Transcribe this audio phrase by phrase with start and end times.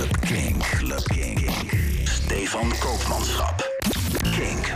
[0.00, 0.62] Club Kink.
[0.62, 1.50] Club Kink.
[2.08, 3.60] Stefan Koopmanschap.
[4.32, 4.72] Kink.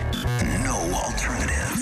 [0.65, 1.81] No alternative.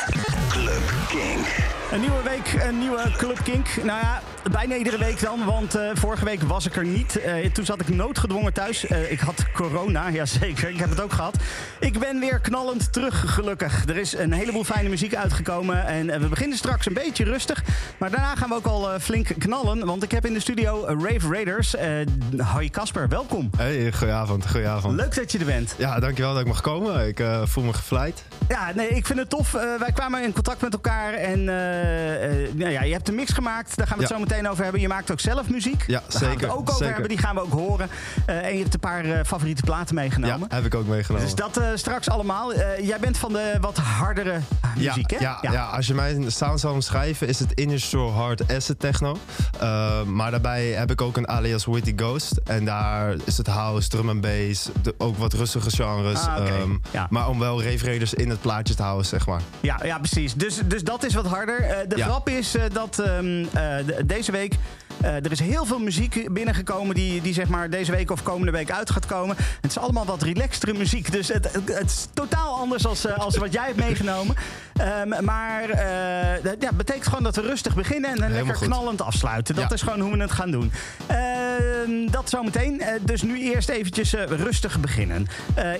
[0.48, 1.46] Club Kink.
[1.92, 3.66] Een nieuwe week, een nieuwe Club Kink.
[3.76, 7.20] Nou ja, bijna iedere week dan, want eh, vorige week was ik er niet.
[7.20, 8.86] Eh, toen zat ik noodgedwongen thuis.
[8.86, 11.36] Eh, ik had corona, jazeker, ik heb het ook gehad.
[11.80, 13.88] Ik ben weer knallend terug, gelukkig.
[13.88, 17.62] Er is een heleboel fijne muziek uitgekomen en we beginnen straks een beetje rustig.
[17.98, 21.28] Maar daarna gaan we ook al flink knallen, want ik heb in de studio Rave
[21.28, 21.74] Raiders.
[22.38, 23.50] hoi Casper, welkom.
[23.56, 24.94] Hey, goedenavond, goedenavond.
[24.96, 25.74] Leuk dat je er bent.
[25.78, 27.06] Ja, dankjewel dat ik mag komen.
[27.06, 28.24] Ik voel me gevleid.
[28.48, 29.52] Ja, nee, ik vind het tof.
[29.52, 31.44] wij kwamen in contact met elkaar en
[32.54, 33.76] nou ja, je hebt een mix gemaakt.
[33.76, 34.80] Daar gaan we het zo meteen over hebben.
[34.80, 35.84] Je maakt ook zelf muziek.
[35.86, 36.26] Ja, Daar zeker.
[36.26, 37.08] gaan we het ook over hebben.
[37.08, 37.88] Die gaan we ook horen.
[38.28, 40.46] Uh, en je hebt een paar uh, favoriete platen meegenomen.
[40.50, 41.26] Ja, heb ik ook meegenomen.
[41.26, 42.54] Dus dat uh, straks allemaal.
[42.82, 44.40] jij bent van de wat hardere
[44.76, 45.24] muziek, ja, hè?
[45.24, 45.52] Ja, ja.
[45.52, 49.16] ja, als je mijn sound zou omschrijven, is het industrial hard acid techno.
[50.06, 52.40] maar daarbij heb ik ook een alias Witty Ghost.
[52.44, 56.20] En daar is het house, drum en bass, de, ook wat rustige genres.
[56.20, 56.60] Ah, okay.
[56.60, 56.80] um,
[57.10, 59.40] maar om wel reefreders in het plaatje te houden, zeg maar.
[59.60, 60.34] Ja, ja precies.
[60.34, 61.84] Dus, dus dat is wat harder.
[61.88, 63.48] de grap is dat um,
[64.06, 64.54] deze week
[65.02, 68.52] uh, er is heel veel muziek binnengekomen die, die zeg maar deze week of komende
[68.52, 69.36] week uit gaat komen.
[69.60, 71.12] Het is allemaal wat relaxtere muziek.
[71.12, 74.36] Dus het, het is totaal anders als, uh, als wat jij hebt meegenomen.
[74.80, 78.66] Um, maar uh, dat ja, betekent gewoon dat we rustig beginnen en Helemaal lekker goed.
[78.66, 79.54] knallend afsluiten.
[79.54, 79.74] Dat Ja.
[79.74, 80.72] is gewoon hoe we het gaan doen.
[81.10, 82.74] Uh, dat zometeen.
[82.80, 85.26] Uh, dus nu eerst eventjes uh, rustig beginnen.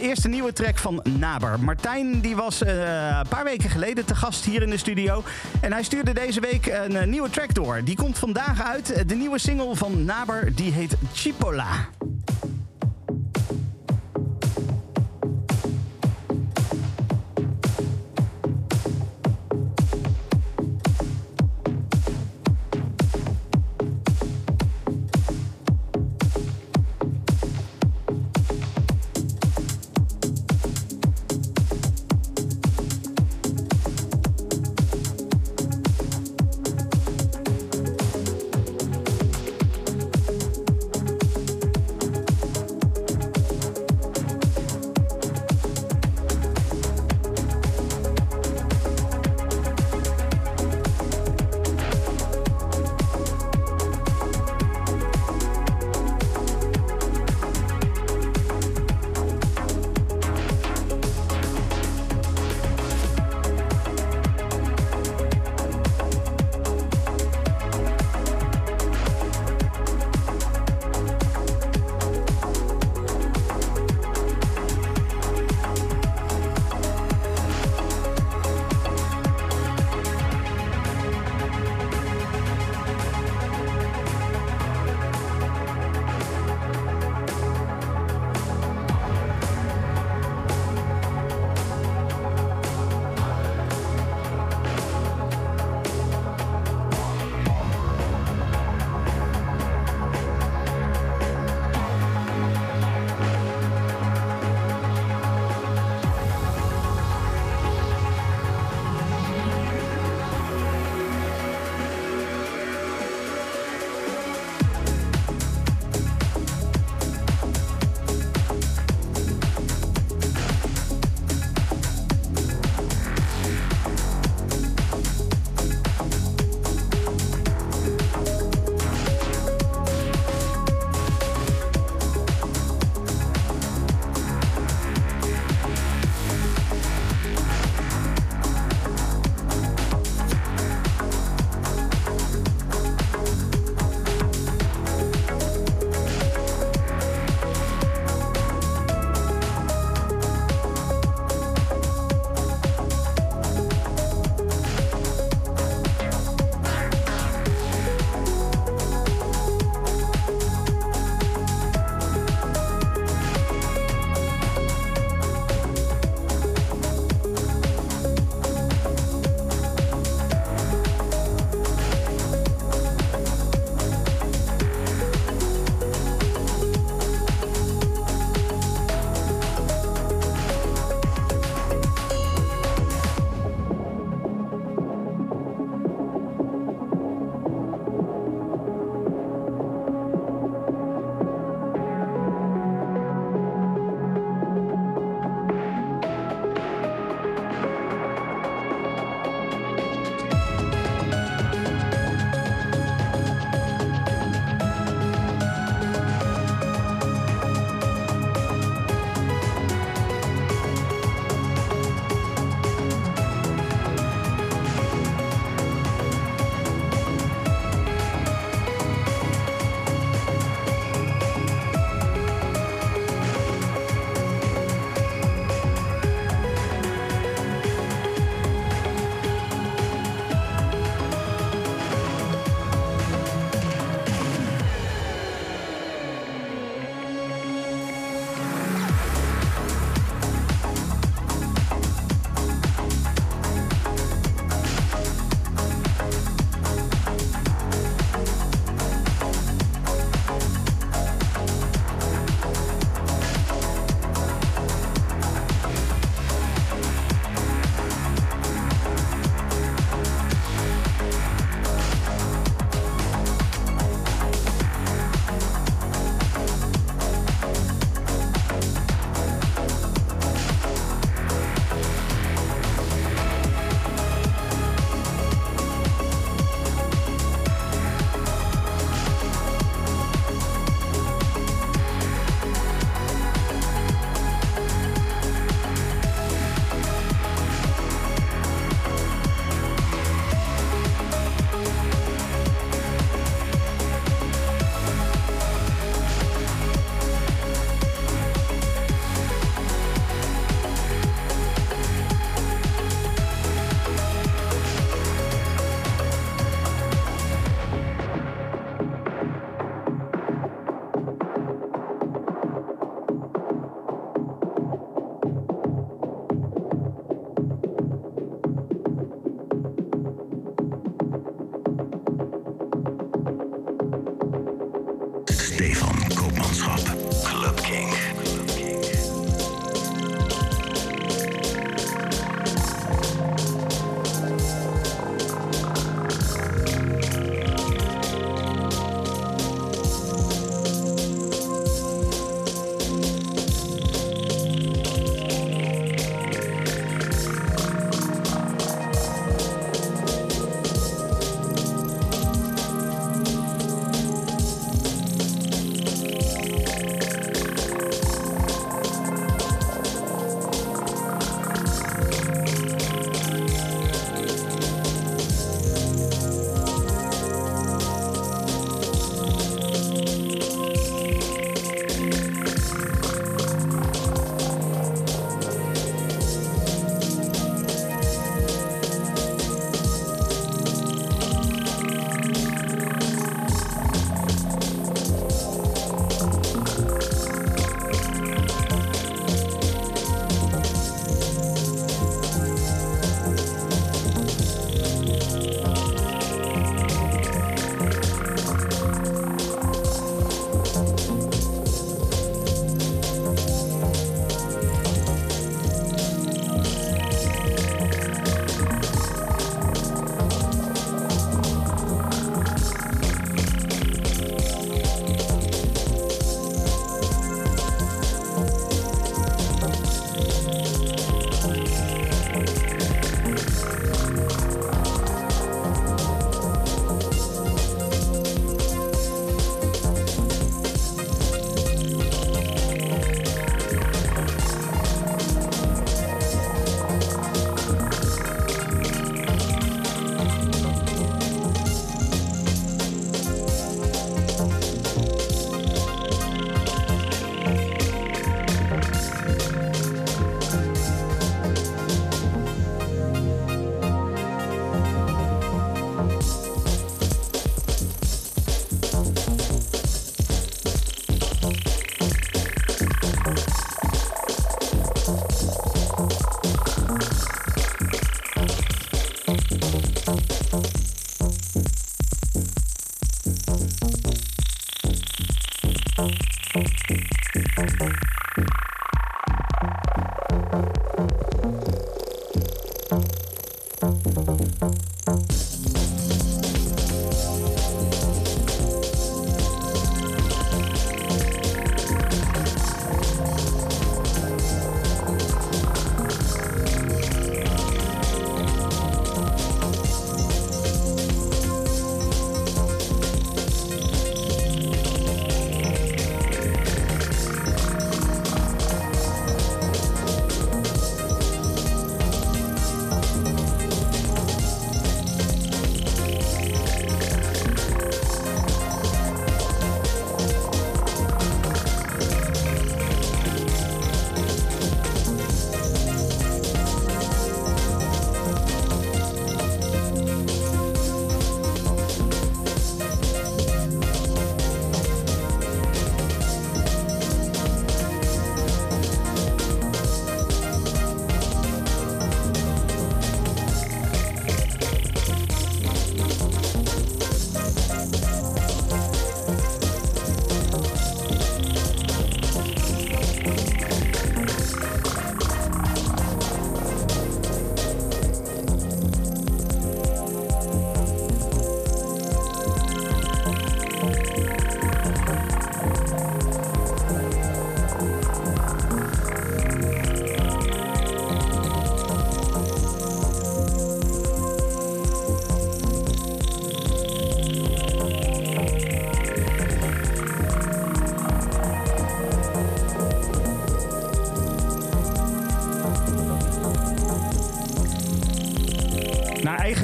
[0.01, 1.61] Eerst een nieuwe track van Naber.
[1.61, 5.23] Martijn die was een paar weken geleden te gast hier in de studio.
[5.61, 7.81] En hij stuurde deze week een nieuwe track door.
[7.85, 9.09] Die komt vandaag uit.
[9.09, 11.67] De nieuwe single van Naber die heet Chipola.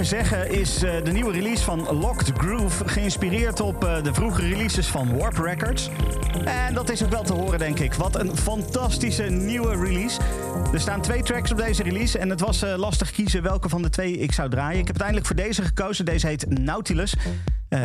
[0.05, 4.87] Zeggen is uh, de nieuwe release van Locked Groove geïnspireerd op uh, de vroege releases
[4.87, 5.91] van Warp Records.
[6.45, 7.95] En dat is ook wel te horen, denk ik.
[7.95, 10.21] Wat een fantastische nieuwe release.
[10.73, 13.83] Er staan twee tracks op deze release en het was uh, lastig kiezen welke van
[13.83, 14.81] de twee ik zou draaien.
[14.81, 16.05] Ik heb uiteindelijk voor deze gekozen.
[16.05, 17.15] Deze heet Nautilus.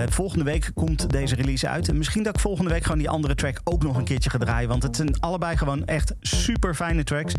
[0.10, 1.88] Volgende week komt deze release uit.
[1.88, 4.38] En misschien dat ik volgende week gewoon die andere track ook nog een keertje ga
[4.38, 4.70] draaien.
[4.70, 6.14] Want het zijn allebei gewoon echt
[6.44, 7.34] super fijne tracks.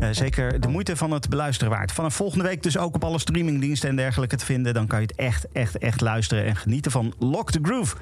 [0.00, 1.92] Uh, zeker de moeite van het beluisteren waard.
[1.92, 4.74] Vanaf volgende week dus ook op alle streamingdiensten en dergelijke te vinden.
[4.74, 7.96] Dan kan je het echt, echt, echt luisteren en genieten van Lock the Groove.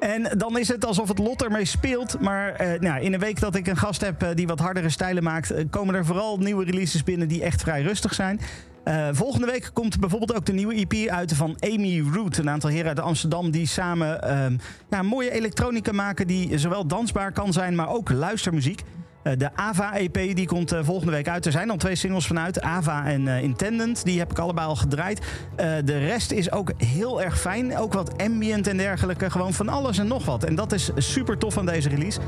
[0.00, 2.20] En dan is het alsof het lot ermee speelt.
[2.20, 4.90] Maar eh, nou, in een week dat ik een gast heb eh, die wat hardere
[4.90, 8.40] stijlen maakt, eh, komen er vooral nieuwe releases binnen die echt vrij rustig zijn.
[8.84, 12.36] Eh, volgende week komt bijvoorbeeld ook de nieuwe EP uit van Amy Root.
[12.36, 14.56] Een aantal heren uit Amsterdam die samen ehm,
[14.90, 18.82] ja, mooie elektronica maken die zowel dansbaar kan zijn, maar ook luistermuziek.
[19.22, 21.46] Eh, de Ava-EP die komt eh, volgende week uit.
[21.46, 24.04] Er zijn al twee singles vanuit, Ava en eh, Intendant.
[24.04, 25.20] Die heb ik allebei al gedraaid.
[25.84, 27.78] De rest is ook heel erg fijn.
[27.78, 29.30] Ook wat ambient en dergelijke.
[29.30, 30.44] Gewoon van alles en nog wat.
[30.44, 32.20] En dat is super tof aan deze release.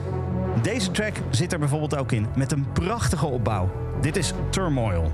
[0.63, 2.27] Deze track zit er bijvoorbeeld ook in.
[2.37, 3.71] Met een prachtige opbouw.
[4.01, 5.13] Dit is Turmoil.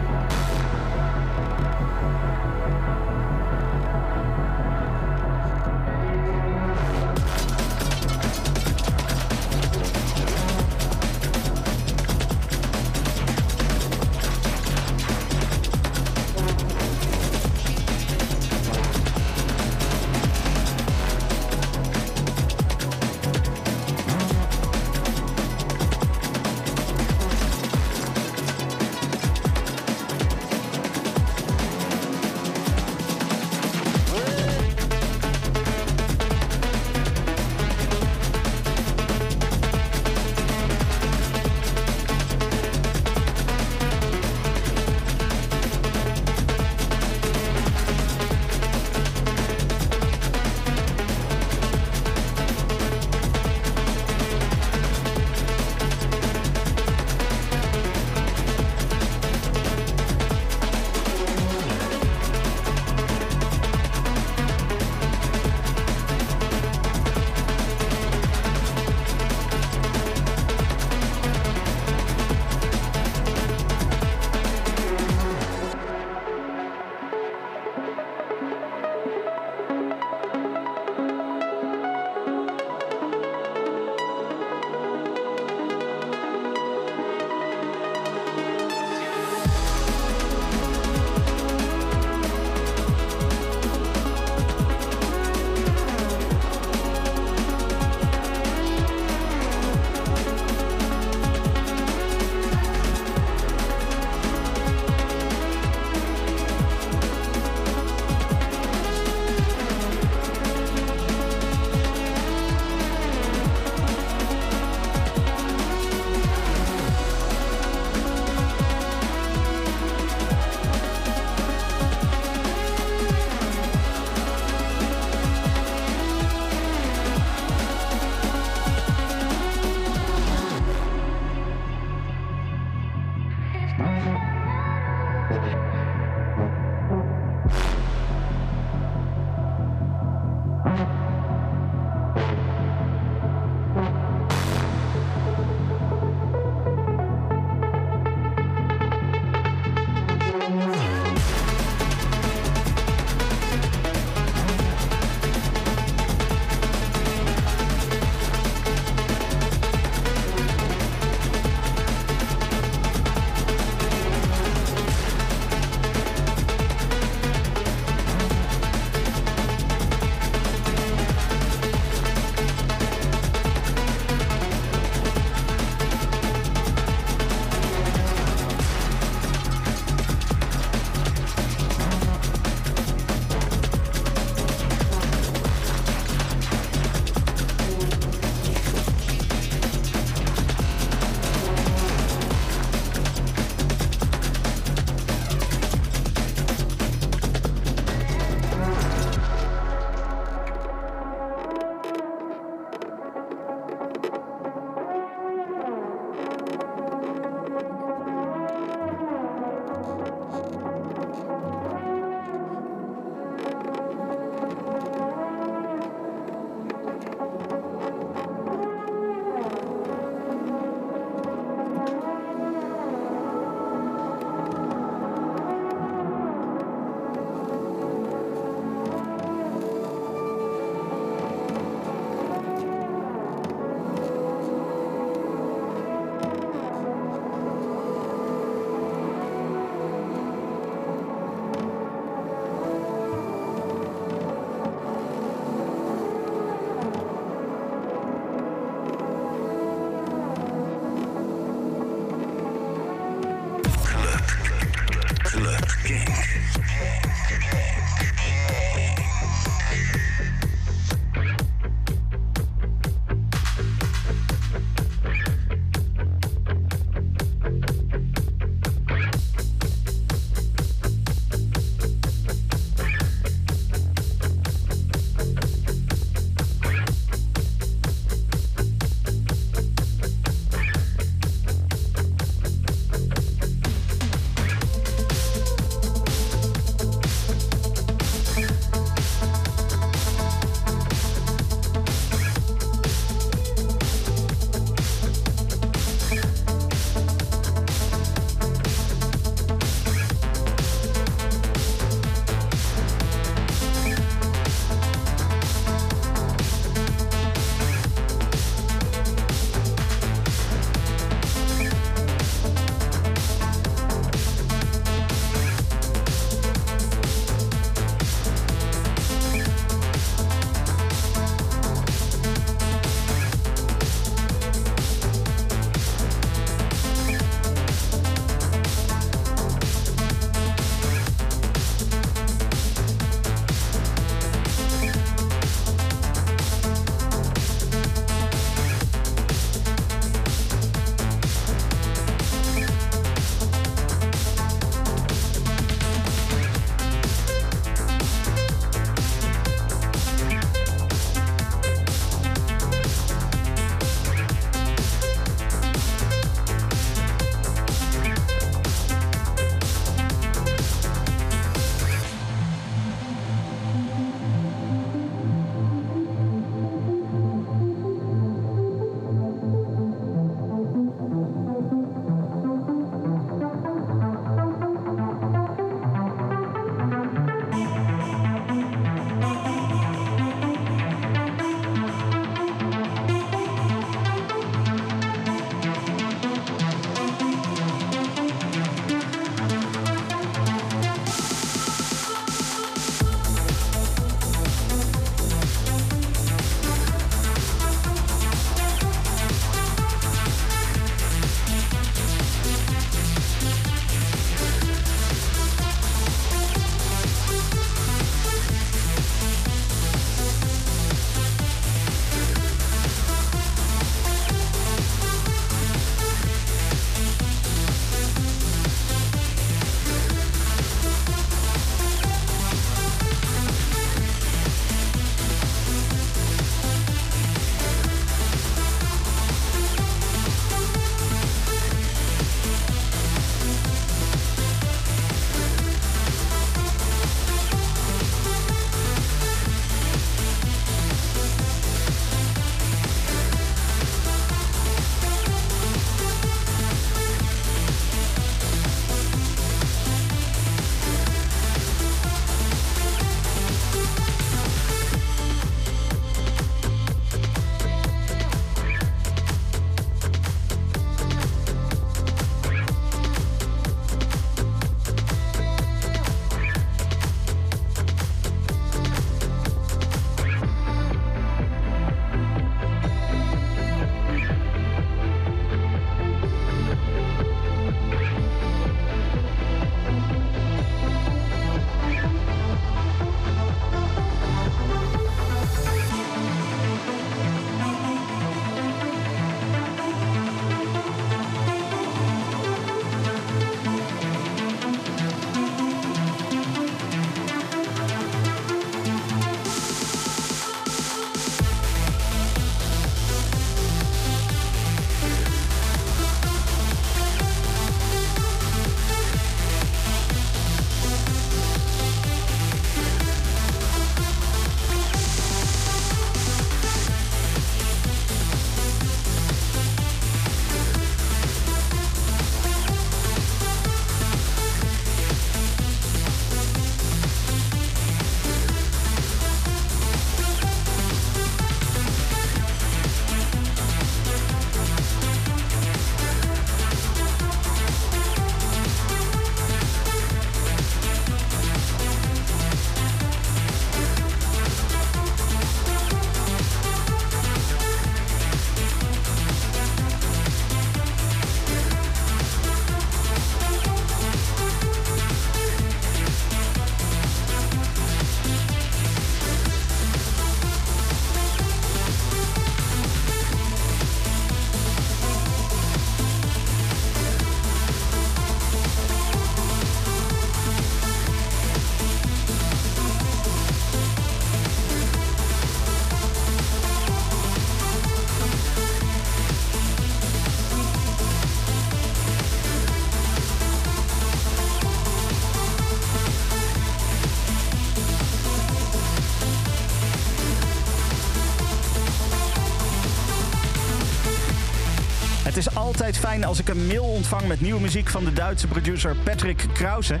[595.68, 599.44] Altijd fijn als ik een mail ontvang met nieuwe muziek van de Duitse producer Patrick
[599.52, 600.00] Krause.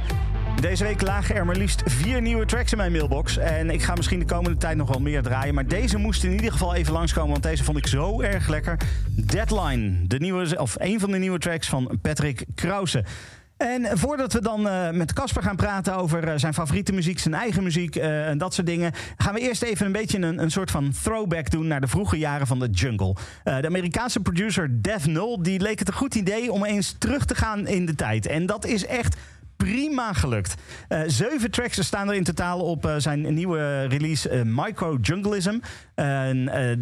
[0.60, 3.36] Deze week lagen er maar liefst vier nieuwe tracks in mijn mailbox.
[3.36, 5.54] En ik ga misschien de komende tijd nog wel meer draaien.
[5.54, 8.76] Maar deze moest in ieder geval even langskomen, want deze vond ik zo erg lekker.
[9.10, 13.04] Deadline, de nieuwe, of een van de nieuwe tracks van Patrick Krause.
[13.68, 17.34] En voordat we dan uh, met Casper gaan praten over uh, zijn favoriete muziek, zijn
[17.34, 20.50] eigen muziek uh, en dat soort dingen, gaan we eerst even een beetje een, een
[20.50, 23.16] soort van throwback doen naar de vroege jaren van de jungle.
[23.42, 27.34] de Amerikaanse producer Dev Null die leek het een goed idee om eens terug te
[27.34, 28.26] gaan in de tijd.
[28.26, 29.16] En dat is echt
[29.58, 30.54] prima gelukt.
[30.88, 35.58] Uh, zeven tracks staan er in totaal op uh, zijn nieuwe release uh, Micro Jungleism.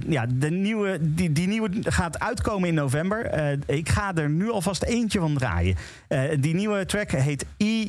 [0.08, 3.30] ja, de nieuwe, die, die nieuwe gaat uitkomen in november.
[3.66, 5.76] ik ga er nu alvast eentje van draaien.
[6.40, 7.86] die nieuwe track heet E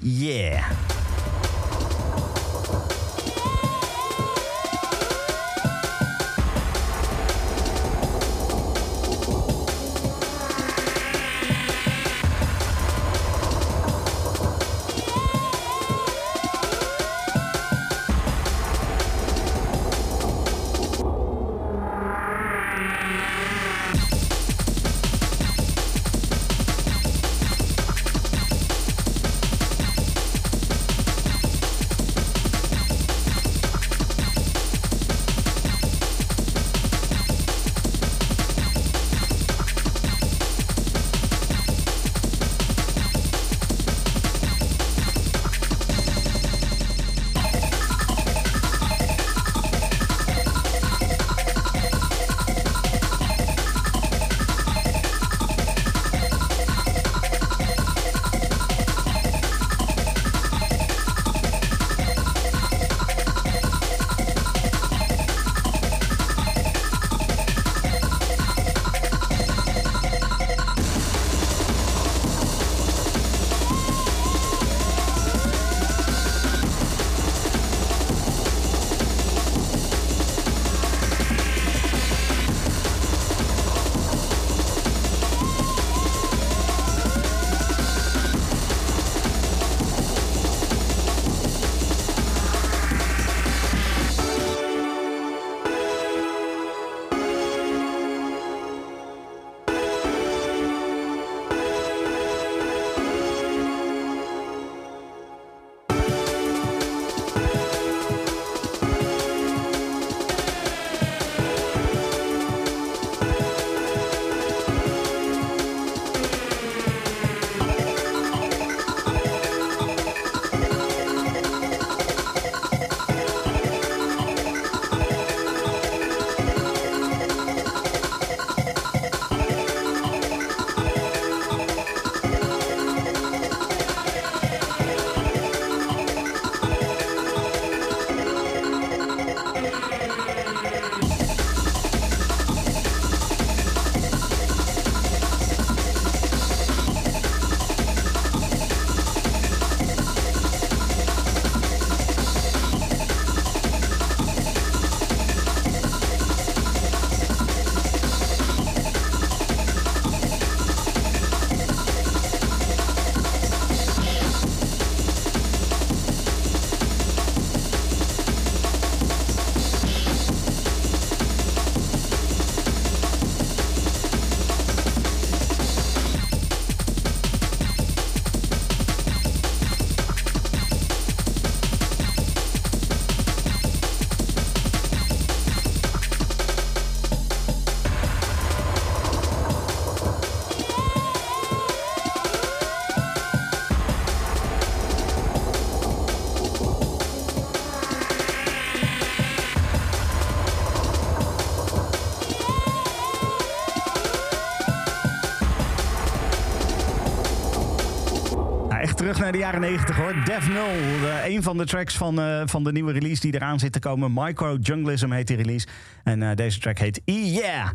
[209.28, 210.14] naar de jaren 90 hoor.
[210.26, 213.60] Dev Null, uh, een van de tracks van, uh, van de nieuwe release die eraan
[213.60, 214.12] zit te komen.
[214.14, 215.68] Micro Junglism heet die release.
[216.04, 217.68] En uh, deze track heet E Yeah.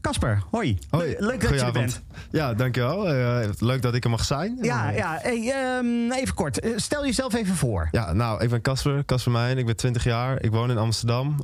[0.00, 0.78] Casper, hoi.
[0.90, 1.16] hoi.
[1.18, 2.02] Leuk dat je er bent.
[2.30, 3.02] Ja, dankjewel.
[3.58, 4.58] leuk dat ik er mag zijn.
[4.60, 5.18] Ja, ja.
[5.22, 6.60] Hey, um, even kort.
[6.76, 7.88] stel jezelf even voor.
[7.90, 9.58] Ja, nou, ik ben Casper, Casper Meijn.
[9.58, 10.42] Ik ben 20 jaar.
[10.42, 11.36] Ik woon in Amsterdam.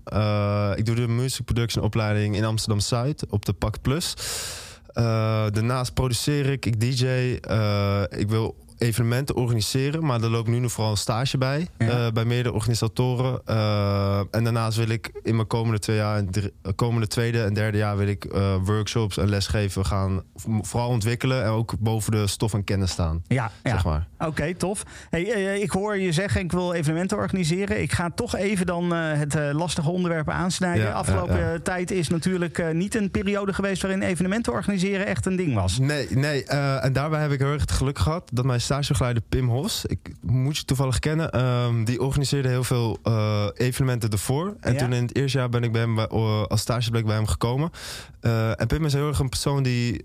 [0.74, 4.14] ik doe de music production opleiding in Amsterdam-Zuid op de Pak Plus.
[5.52, 7.06] daarnaast produceer ik, ik DJ.
[8.08, 11.66] ik wil evenementen organiseren, maar daar loopt nu nog vooral een stage bij.
[11.78, 11.88] Ja.
[12.06, 13.40] eh, bij meerdere organisatoren.
[13.44, 17.54] Eh, en daarnaast wil ik in mijn komende twee jaar, drie- eh, komende tweede en
[17.54, 18.26] derde jaar wil ik
[18.64, 20.22] workshops en lesgeven gaan
[20.60, 23.22] vooral ontwikkelen en ook boven de stof en kennis staan.
[23.26, 23.70] Ja, ja.
[23.70, 24.06] Zeg maar.
[24.18, 24.82] Oké, tof.
[25.10, 25.22] Hey,
[25.60, 27.82] ik hoor je zeggen, ik wil evenementen organiseren.
[27.82, 30.84] Ik ga toch even dan het lastige onderwerp aansnijden.
[30.86, 35.54] Ja, Afgelopen tijd is natuurlijk niet een periode geweest waarin evenementen organiseren echt een ding
[35.54, 35.78] was.
[35.78, 36.44] Nee, nee.
[36.44, 39.98] en daarbij heb ik heel erg het geluk gehad dat mijn stagebegeleider Pim Hos, ik
[40.20, 44.56] moet je toevallig kennen, ehm, die organiseerde heel veel eh, evenementen ervoor.
[44.60, 44.78] En Ja.
[44.78, 47.26] toen in het eerste jaar ben ik bij hem bij, eh, als stageplek bij hem
[47.26, 47.70] gekomen.
[48.20, 50.04] Eh, en Pim is heel erg een persoon die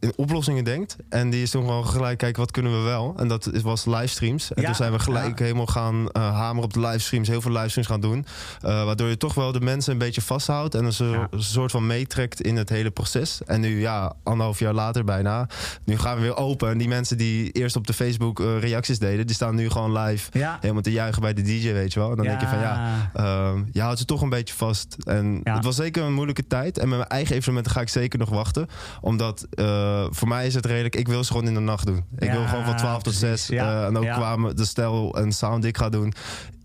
[0.00, 0.96] in oplossingen denkt.
[1.08, 3.14] En die is toen gewoon gelijk, kijk, wat kunnen we wel?
[3.16, 4.52] En dat is- was livestreams.
[4.52, 5.44] En Ja, toen zijn we gelijk ja.
[5.44, 7.28] helemaal gaan hameren op de livestreams.
[7.28, 8.26] Heel veel livestreams gaan doen.
[8.60, 10.74] Waardoor je toch wel de mensen een beetje vasthoudt.
[10.74, 13.40] En een soort van meetrekt in het hele proces.
[13.46, 15.48] En nu, ja, anderhalf jaar later bijna.
[15.84, 16.70] Nu gaan we weer open.
[16.70, 19.98] En die mensen die eerst op de Facebook eh, reacties deden, die staan nu gewoon
[19.98, 20.30] live.
[20.38, 20.58] Ja.
[20.60, 22.10] Helemaal te juichen bij de DJ, weet je wel.
[22.10, 24.96] En dan denk je van ja, Ehm, je houdt ze toch een beetje vast.
[25.04, 25.54] En Ja.
[25.54, 26.78] het was zeker een moeilijke tijd.
[26.78, 28.66] En met mijn eigen evenementen ga ik zeker nog wachten.
[29.00, 30.96] Omdat eh, voor mij is het redelijk...
[30.96, 32.04] Ik wil ze gewoon in de nacht doen.
[32.18, 33.46] Ik wil gewoon van 12 tot precies.
[33.46, 33.46] 6.
[33.46, 36.12] Ja, eh, en ook qua me- de stijl en sound die ik ga doen.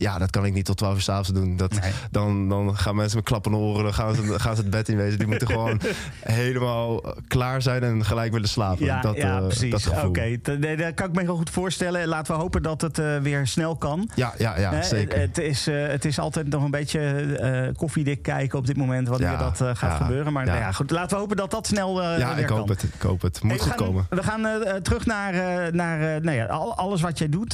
[0.04, 1.58] Ja, dat kan ik niet tot 12 uur s'avonds doen.
[1.58, 1.92] Dat, Nee.
[2.12, 3.84] dan, dan gaan mensen met klappen oren.
[3.84, 5.18] Dan gaan ze, gaan ze het bed in wezen.
[5.18, 5.80] Die moeten gewoon
[6.22, 8.86] helemaal klaar zijn en gelijk willen slapen.
[8.86, 9.72] Ja, dat, ja eh, precies.
[9.72, 10.10] dat gevoel.
[10.10, 12.08] Oké, nee, dat kan ik me heel goed voorstellen.
[12.08, 14.10] Laten we hopen dat het eh, weer snel kan.
[14.16, 15.20] Ja, ja, ja, Hè, zeker.
[15.20, 19.32] Het, is, eh, het is altijd nog een beetje koffiedik kijken op dit moment wanneer
[19.32, 20.34] Ja, dat gaat ja, gebeuren.
[20.34, 20.52] Maar ja.
[20.52, 22.58] nou ja, goed, laten we hopen dat dat snel ja, weer ik kan.
[22.58, 22.84] hoop het.
[22.84, 23.42] Ik hoop het.
[23.44, 24.06] Moet Hey, we goed gaan, komen.
[24.10, 24.48] We gaan
[24.82, 25.34] terug naar,
[25.74, 27.54] naar nou ja, al- alles wat jij doet.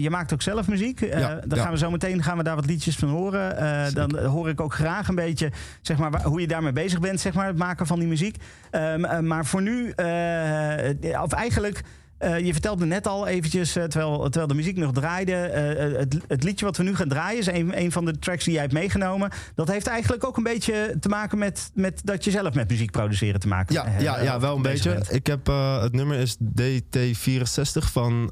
[0.00, 1.10] Je maakt ook zelf muziek.
[1.10, 1.69] Dan ja.
[1.70, 3.56] Gaan we zo meteen gaan we daar wat liedjes van horen.
[3.56, 7.00] Eh, dan hoor ik ook graag een beetje zeg maar, waar- hoe je daarmee bezig
[7.00, 8.36] bent, zeg maar, het maken van die muziek.
[8.70, 11.82] Ehm, eh, maar voor nu, eh, of eigenlijk.
[12.20, 15.32] Eh, je vertelde net al eventjes, eh, terwijl, terwijl de muziek nog draaide.
[15.32, 18.44] eh, het, het liedje wat we nu gaan draaien is een, een van de tracks
[18.44, 19.30] die jij hebt meegenomen.
[19.54, 22.90] Dat heeft eigenlijk ook een beetje te maken met, met dat je zelf met muziek
[22.90, 24.92] produceren te maken Ja, eh, ja, ja wel een beetje.
[24.92, 25.14] bent.
[25.14, 25.46] Ik heb,
[25.80, 28.30] het nummer is DT64 van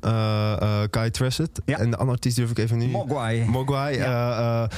[0.90, 1.61] Kai Tressett.
[1.64, 1.79] Ja.
[1.79, 2.90] En de andere artiest durf ik even niet...
[2.90, 3.44] Mogwai.
[3.44, 3.96] Mogwai.
[3.96, 4.68] Ja.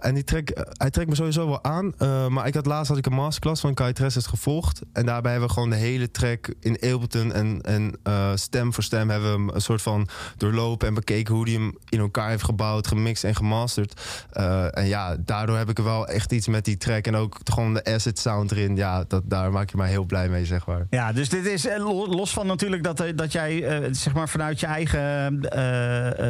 [0.00, 1.92] en die track, hij trekt me sowieso wel aan.
[2.32, 4.80] maar ik had laatst had ik een masterclass van Kai Tressett gevolgd.
[4.92, 7.98] En daarbij hebben we gewoon de hele track in Ableton en, en
[8.30, 11.52] eh, stem voor stem hebben we hem een soort van doorlopen en bekeken hoe hij
[11.52, 14.00] hem in elkaar heeft gebouwd, gemixt en gemasterd.
[14.32, 17.36] Eh, en ja, daardoor heb ik er wel echt iets met die track en ook
[17.44, 18.76] gewoon de acid sound erin.
[18.76, 20.86] Ja, dat, daar maak je mij heel blij mee, zeg maar.
[20.90, 24.60] Ja, dus dit is eh, lo- los van natuurlijk dat, dat jij zeg maar vanuit
[24.60, 25.40] je eigen,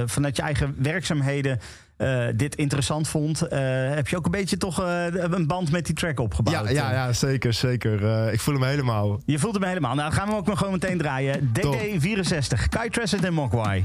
[0.09, 1.61] vanuit je eigen werkzaamheden
[2.05, 3.43] eh, dit interessant vond.
[3.43, 3.61] eh,
[3.95, 6.69] heb je ook een beetje toch eh, een band met die track opgebouwd?
[6.69, 8.33] Ja, ja, ja zeker, zeker.
[8.33, 9.21] Ik voel hem helemaal.
[9.27, 9.95] Je voelt hem helemaal.
[9.95, 11.53] Nou, gaan we ook nog gewoon meteen draaien.
[11.53, 11.77] Top.
[11.77, 13.85] DD64, Kai Tressett en Mogwai.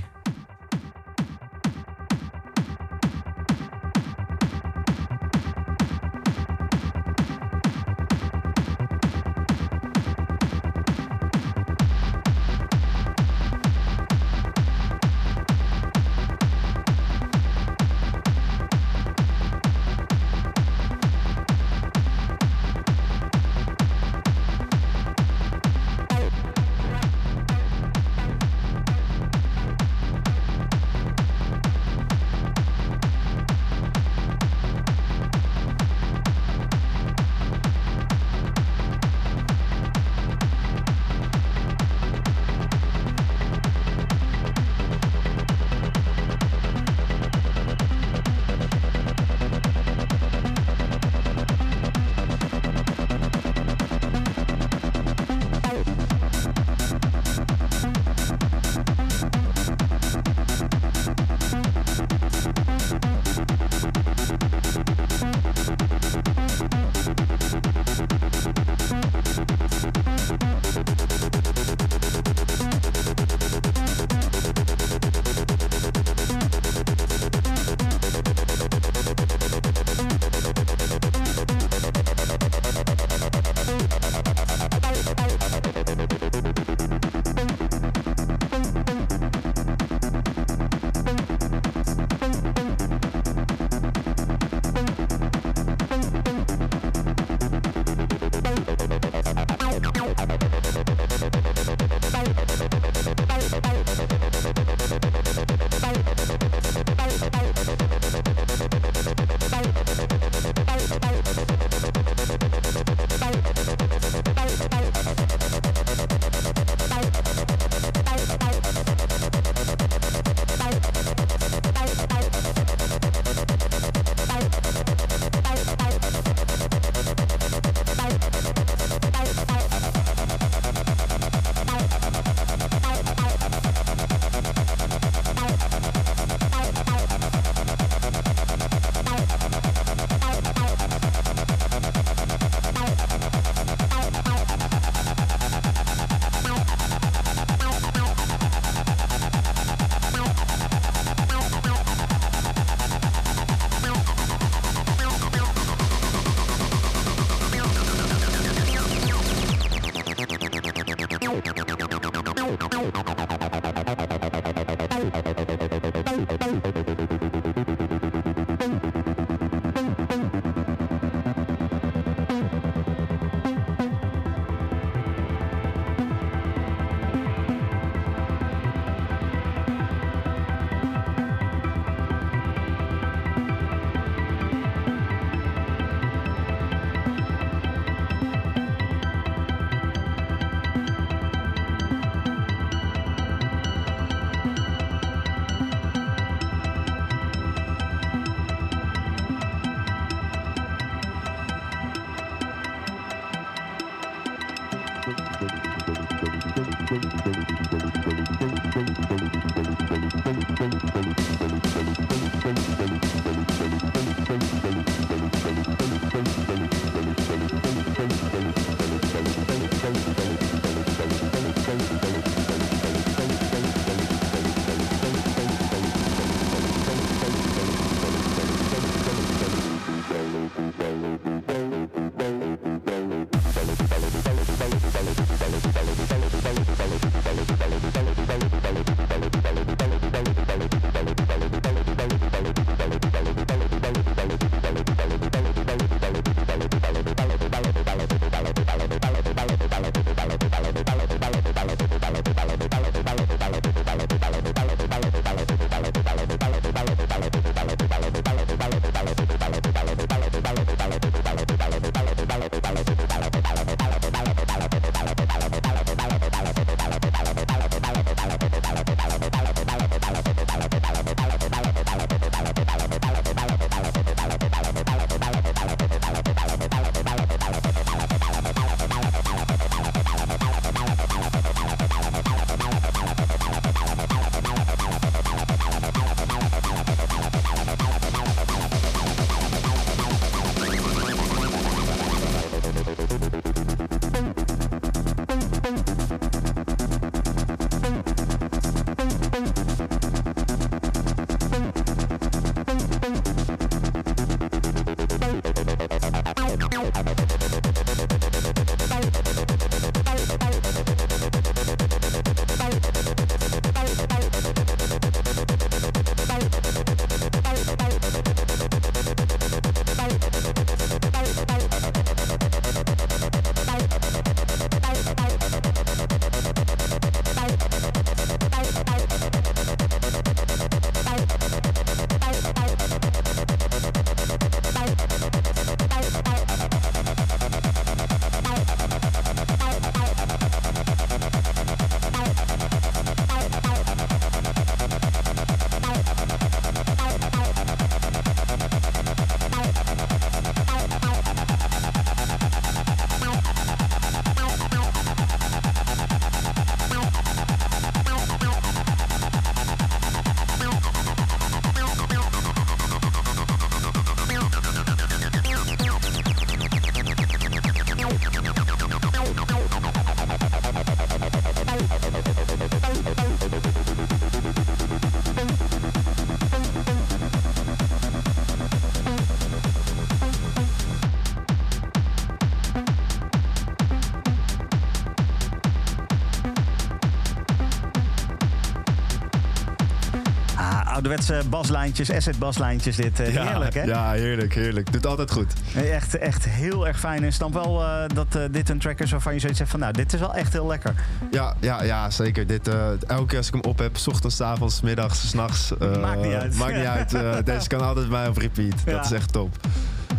[391.19, 393.19] Ouderwetse baslijntjes, asset baslijntjes dit.
[393.19, 393.83] Uh, heerlijk, hè?
[393.83, 394.91] Ja, heerlijk, heerlijk.
[394.91, 395.53] Doet altijd goed.
[395.75, 397.23] Echt, echt heel erg fijn.
[397.23, 399.79] En snap wel uh, dat uh, dit een track is waarvan je zoiets zegt van...
[399.79, 400.93] nou, dit is wel echt heel lekker.
[401.31, 402.47] Ja, ja, ja zeker.
[402.47, 402.67] Dit,
[403.07, 405.73] elke keer als ik hem op heb, s ochtends, avonds, middags, s'nachts...
[406.01, 406.55] maakt niet uit.
[406.55, 407.45] Maakt niet uit.
[407.45, 408.81] deze kan altijd bij op repeat.
[408.85, 408.91] Ja.
[408.91, 409.55] Dat is echt top.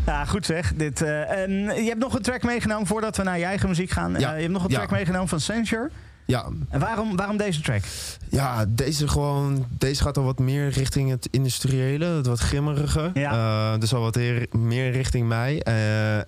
[0.07, 0.73] Ja, goed zeg.
[0.75, 4.13] Dit, en je hebt nog een track meegenomen voordat we naar je eigen muziek gaan.
[4.19, 4.35] Ja.
[4.35, 4.97] je hebt nog een track ja.
[4.97, 5.91] meegenomen van Censure.
[6.25, 6.49] Ja.
[6.69, 7.83] En waarom, waarom deze track?
[8.31, 13.11] Ja, deze, gewoon, deze gaat al wat meer richting het industriële, het wat grimmeriger.
[13.15, 13.73] Ja.
[13.73, 14.19] Uh, dus al wat
[14.53, 15.63] meer richting mij.
[15.69, 16.23] Uh, uh,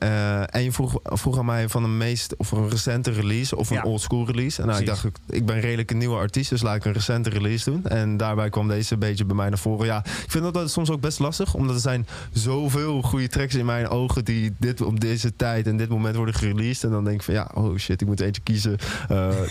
[0.52, 3.76] en je vroeg, vroeg aan mij van een meest of een recente release of een
[3.76, 3.82] ja.
[3.82, 4.62] oldschool release.
[4.62, 7.30] En nou, ik dacht, ik ben redelijk een nieuwe artiest, dus laat ik een recente
[7.30, 7.86] release doen.
[7.86, 9.86] En daarbij kwam deze een beetje bij mij naar voren.
[9.86, 13.64] Ja, ik vind dat soms ook best lastig, omdat er zijn zoveel goede tracks in
[13.64, 16.84] mijn ogen die dit op deze tijd en dit moment worden gereleased.
[16.84, 18.78] En dan denk ik van ja, oh shit, ik moet eentje kiezen.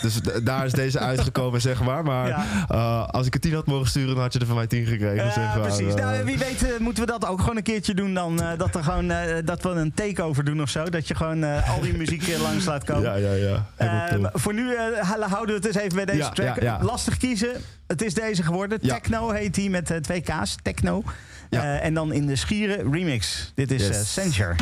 [0.01, 2.03] dus daar is deze uitgekomen, zeg maar.
[2.03, 2.45] Maar ja.
[2.71, 4.85] uh, als ik het 10 had mogen sturen, dan had je er van mij 10
[4.85, 5.31] gekregen.
[5.31, 5.59] Zeg maar.
[5.59, 5.93] precies.
[5.93, 8.41] Nou, wie weet moeten we dat ook gewoon een keertje doen dan.
[8.57, 9.11] Dat, er gewoon,
[9.45, 10.89] dat we een takeover doen of zo.
[10.91, 13.19] Dat je gewoon al die muziek langs laat komen.
[13.19, 14.31] Ja, ja, ja.
[14.33, 14.75] voor nu
[15.09, 16.81] houden we het eens even bij deze track.
[16.81, 17.51] Lastig kiezen.
[17.87, 18.79] Het is deze geworden.
[18.79, 20.55] Techno heet die met twee K's.
[20.61, 21.03] Techno.
[21.49, 23.51] en dan in de Schieren remix.
[23.55, 24.13] Dit is yes.
[24.13, 24.55] Censure.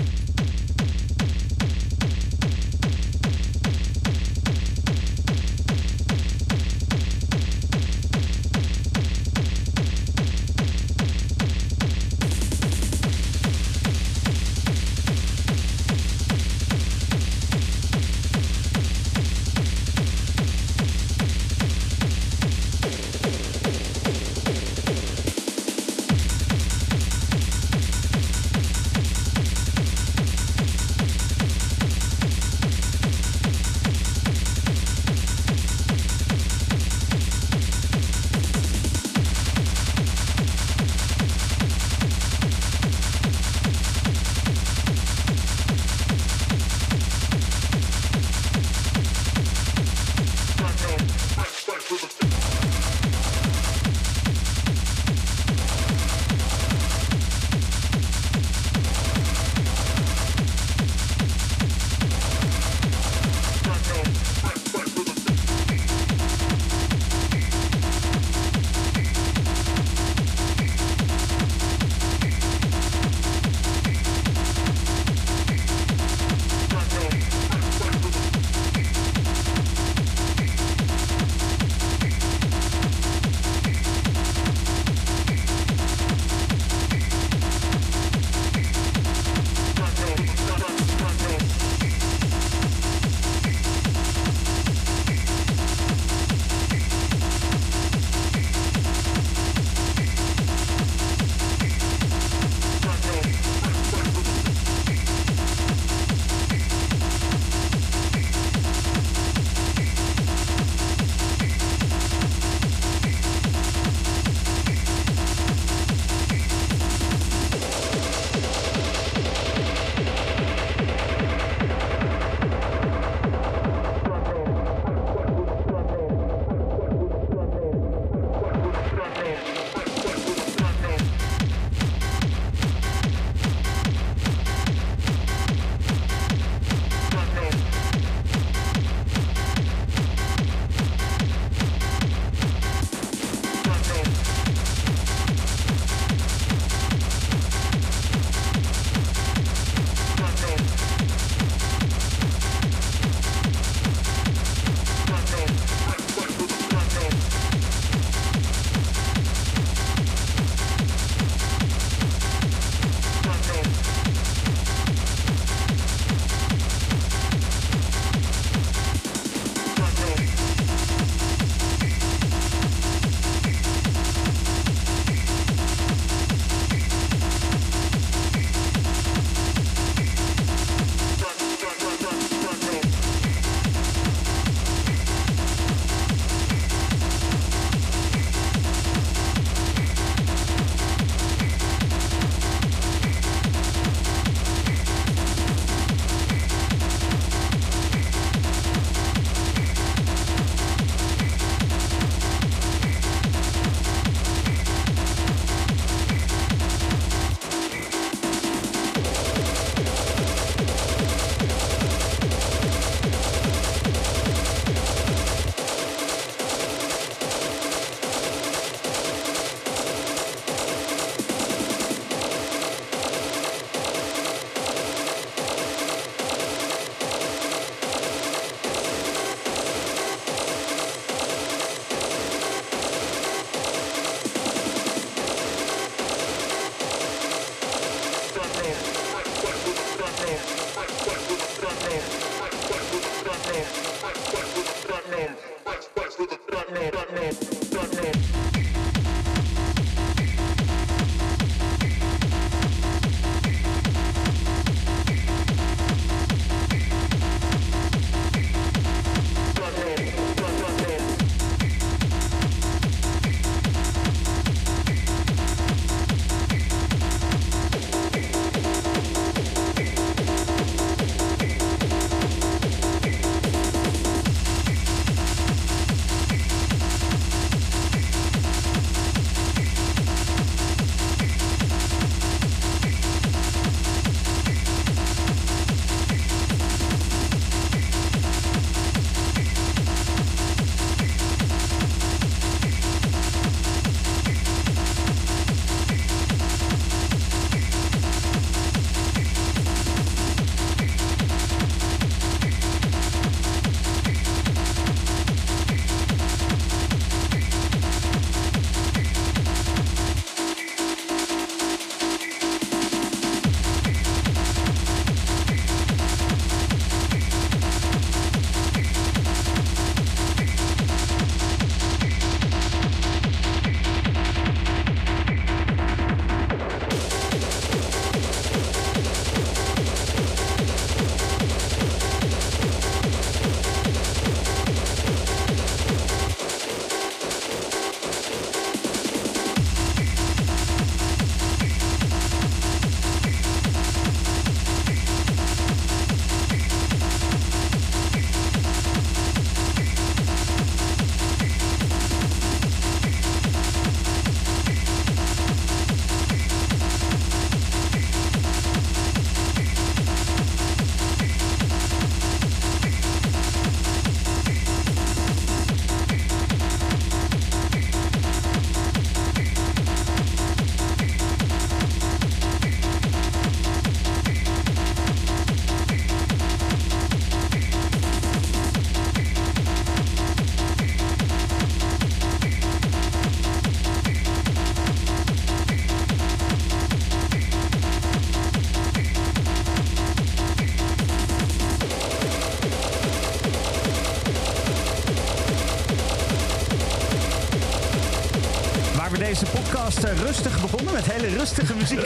[401.05, 401.99] Met hele rustige muziek.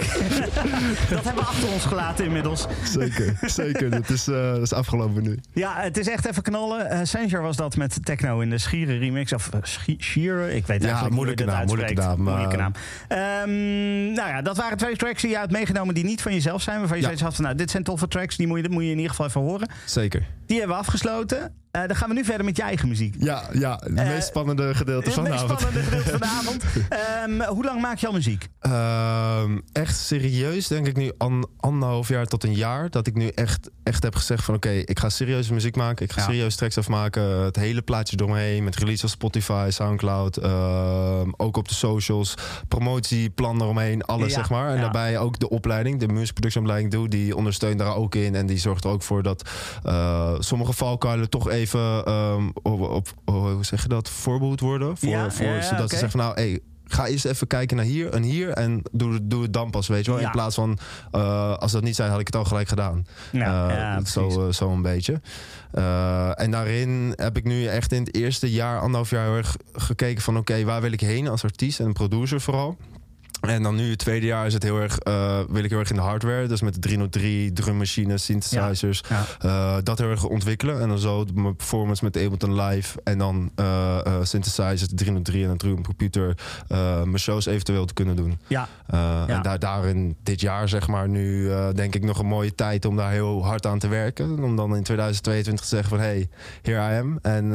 [1.10, 2.66] dat hebben we achter ons gelaten inmiddels.
[2.84, 3.90] Zeker, zeker.
[3.90, 5.40] Dat is, eh, dat is afgelopen nu.
[5.54, 6.94] Ja, het is echt even knallen.
[6.94, 9.34] Uh, Sanger was dat met techno in de Schieren remix.
[9.34, 9.60] Of uh,
[9.98, 12.74] Schieren, ik weet Ja, eigenlijk moeilijke niet hoe je dat moeilijke naam, Moeilijke naam.
[13.08, 16.62] Ehm, nou ja, dat waren twee tracks die je uit meegenomen die niet van jezelf
[16.62, 16.80] zijn.
[16.80, 17.08] Waarvan je Ja.
[17.10, 18.38] zoiets had van, nou, dit zijn toffe tracks.
[18.38, 19.70] Die moet je, moet je in ieder geval even horen.
[19.86, 20.26] Zeker.
[20.46, 21.63] Die hebben we afgesloten.
[21.74, 23.16] Eh, dan gaan we nu verder met je eigen muziek.
[23.20, 25.60] Ja, ja het Eh, meest spannende gedeelte Het van de meest avond.
[25.60, 26.64] spannende gedeelte van de avond.
[27.48, 28.48] Hoe lang maak je al muziek?
[28.60, 32.90] Ehm, echt serieus denk ik nu an, anderhalf jaar tot een jaar.
[32.90, 36.06] Dat ik nu echt, echt heb gezegd van oké, ik ga serieuze muziek maken.
[36.06, 36.28] Ik ga Ja.
[36.28, 37.24] serieus tracks afmaken.
[37.24, 38.64] Het hele plaatje eromheen.
[38.64, 40.38] Met release op Spotify, Soundcloud.
[40.38, 42.34] ehm, ook op de socials.
[42.68, 44.04] Promotieplan eromheen.
[44.04, 44.70] Alles Ja, zeg maar.
[44.70, 44.82] En ja.
[44.82, 46.00] daarbij ook de opleiding.
[46.00, 47.08] De muziekproductieopleiding doe.
[47.10, 48.36] Die ondersteunt daar ook in.
[48.36, 49.50] En die zorgt er ook voor dat
[49.84, 54.10] eh, sommige valkuilen toch even ehm, op, op, hoe zeg je dat?
[54.10, 54.98] Voorbehoed worden.
[54.98, 56.60] Voor, Ja, voor, ja, zodat ze zeggen van nou, hey,
[56.94, 60.06] ga eerst even kijken naar hier en hier en doe, doe het dan pas, weet
[60.06, 60.20] je wel.
[60.20, 60.26] Ja.
[60.26, 60.78] In plaats van,
[61.12, 63.06] eh, als dat niet zijn, had ik het al gelijk gedaan.
[63.32, 65.22] Ja, Eh, ja, zo, eh, zo een beetje.
[66.36, 70.22] En daarin heb ik nu echt in het eerste jaar, anderhalf jaar heel erg gekeken
[70.22, 72.78] van oké, waar wil ik heen als artiest en producer vooral.
[73.50, 75.90] En dan nu het tweede jaar is het heel erg, eh, wil ik heel erg
[75.90, 76.48] in de hardware.
[76.48, 79.04] Dus met de 303, drummachines, synthesizers.
[79.10, 79.26] Ja.
[79.40, 80.82] eh, dat heel erg ontwikkelen.
[80.82, 83.00] En dan zo mijn performance met Ableton Live.
[83.04, 86.38] En dan eh eh synthesizers, de 303 en een drumcomputer.
[86.68, 88.40] mijn shows eventueel te kunnen doen.
[88.48, 89.28] Ja, Ja.
[89.28, 92.96] En daar, daarin dit jaar zeg maar nu denk ik nog een mooie tijd om
[92.96, 94.44] daar heel hard aan te werken.
[94.44, 96.30] Om dan in 2022 te zeggen van hey,
[96.62, 97.20] here I am.
[97.22, 97.46] En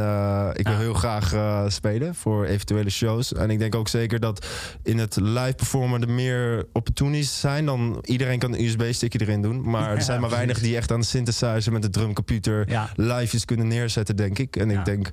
[0.55, 1.35] ik wil heel graag
[1.73, 3.33] spelen voor eventuele shows.
[3.33, 4.47] En ik denk ook zeker dat
[4.83, 9.71] in het live performen er meer opportunities zijn dan iedereen kan een USB-stickje erin doen.
[9.71, 12.91] Maar er zijn maar weinig die echt aan de synthesizer met de drumcomputer ja.
[12.95, 14.57] live iets kunnen neerzetten, denk ik.
[14.57, 15.11] En ik denk,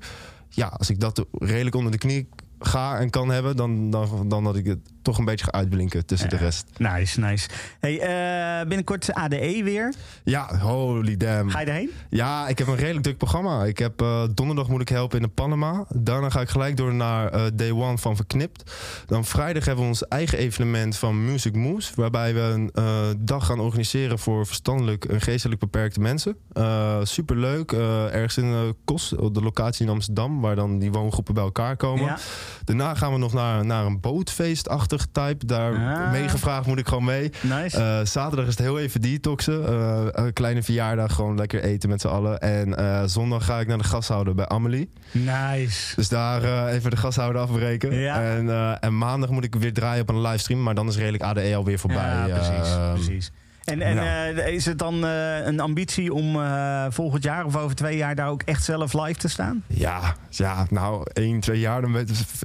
[0.48, 4.44] ja, als ik dat redelijk onder de knie ga en kan hebben, dan, dan, dan
[4.44, 6.66] dat ik het toch een beetje ga uitblinken tussen de rest.
[6.76, 7.48] Nice, nice.
[7.80, 9.94] Hey, eh, binnenkort ADE weer.
[10.24, 11.50] Ja, holy damn.
[11.50, 11.90] Ga je erheen?
[12.08, 13.64] Ja, ik heb een redelijk druk programma.
[13.64, 15.84] Ik heb eh, donderdag moet ik helpen in de Panama.
[15.94, 18.72] Daarna ga ik gelijk door naar eh, Day One van Verknipt.
[19.06, 21.94] Dan vrijdag hebben we ons eigen evenement van Music Moves.
[21.94, 22.70] Waarbij we een
[23.18, 26.36] dag gaan organiseren voor verstandelijk en geestelijk beperkte mensen.
[26.54, 27.72] Uh, superleuk.
[27.72, 30.40] ergens in Kos, op de locatie in Amsterdam.
[30.40, 32.04] Waar dan die woongroepen bij elkaar komen.
[32.04, 32.18] Ja.
[32.64, 35.46] Daarna gaan we nog naar, naar een bootfeestachtig type.
[35.46, 36.10] Daar Ah.
[36.10, 37.32] meegevraagd moet ik gewoon mee.
[37.42, 37.76] Nice.
[37.82, 39.66] Eh, zaterdag is het heel even detoxen.
[39.68, 42.40] Eh, een kleine verjaardag, gewoon lekker eten met z'n allen.
[42.40, 44.90] En eh, zondag ga ik naar de gashouder bij Amelie.
[45.12, 45.94] nice.
[45.96, 47.94] Dus daar even de gashouder afbreken.
[47.94, 48.22] Ja.
[48.22, 50.62] En, en maandag moet ik weer draaien op een livestream.
[50.62, 52.26] Maar dan is redelijk ADE alweer voorbij.
[52.26, 52.74] Ja, precies.
[52.92, 53.30] Precies.
[53.66, 54.26] En, en ja.
[54.28, 58.14] eh, is het dan eh, een ambitie om eh, volgend jaar of over twee jaar
[58.14, 59.62] daar ook echt zelf live te staan?
[59.66, 61.92] Ja, ja, nou, één, twee jaar, dan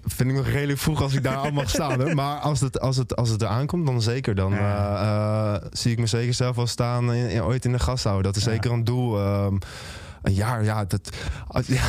[0.05, 1.99] vind ik nog redelijk vroeg als ik daar al mag staan.
[1.99, 2.13] Hè.
[2.21, 4.35] Maar als het, als, het, als het eraan komt, dan zeker.
[4.35, 5.61] Dan Ja.
[5.71, 8.23] zie ik me zeker zelf wel staan in, in- ooit in de gasthouden.
[8.23, 8.51] Dat is Ja.
[8.51, 9.19] zeker een doel.
[9.19, 9.55] ehm,
[10.21, 11.09] een jaar, ja, dat,
[11.47, 11.81] als- ja,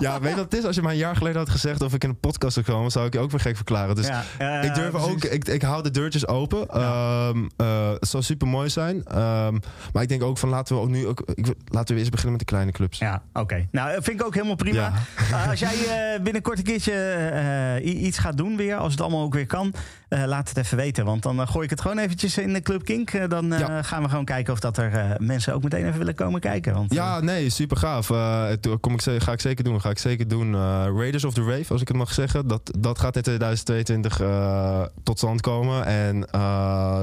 [0.00, 0.64] ja, weet je wat het is?
[0.64, 2.90] Als je me een jaar geleden had gezegd of ik in een podcast zou komen,
[2.90, 3.94] zou ik je ook weer gek verklaren.
[3.94, 5.08] Dus ja, ja, ik durf precies.
[5.10, 6.68] ook, ik, ik hou de deurtjes open.
[6.68, 9.04] Eh, het zou super mooi zijn.
[9.04, 9.58] Ehm,
[9.92, 12.36] maar ik denk ook van laten we ook nu ook, ik, laten we eerst beginnen
[12.38, 12.98] met de kleine clubs.
[12.98, 13.66] Ja, oké.
[13.70, 14.92] Nou, vind ik ook helemaal prima.
[15.30, 15.74] Uh, als jij
[16.14, 19.74] eh, binnenkort een keertje eh, iets gaat doen weer, als het allemaal ook weer kan,
[20.08, 21.04] eh, laat het even weten.
[21.04, 23.10] Want dan eh, gooi ik het gewoon eventjes in de Club Kink.
[23.10, 25.98] Eh, dan eh, gaan we gewoon kijken of dat er eh, mensen ook meteen even
[25.98, 26.74] willen komen kijken.
[26.74, 28.10] Want, eh, Ja, nee, super gaaf.
[28.10, 29.80] Eh, kom ik, ga ik zeker doen.
[29.80, 30.54] Ga ik zeker doen.
[30.54, 32.46] Eh, Raiders of the Rave, als ik het mag zeggen.
[32.46, 35.84] Dat, dat gaat in 2022 eh, tot stand komen.
[35.84, 36.26] En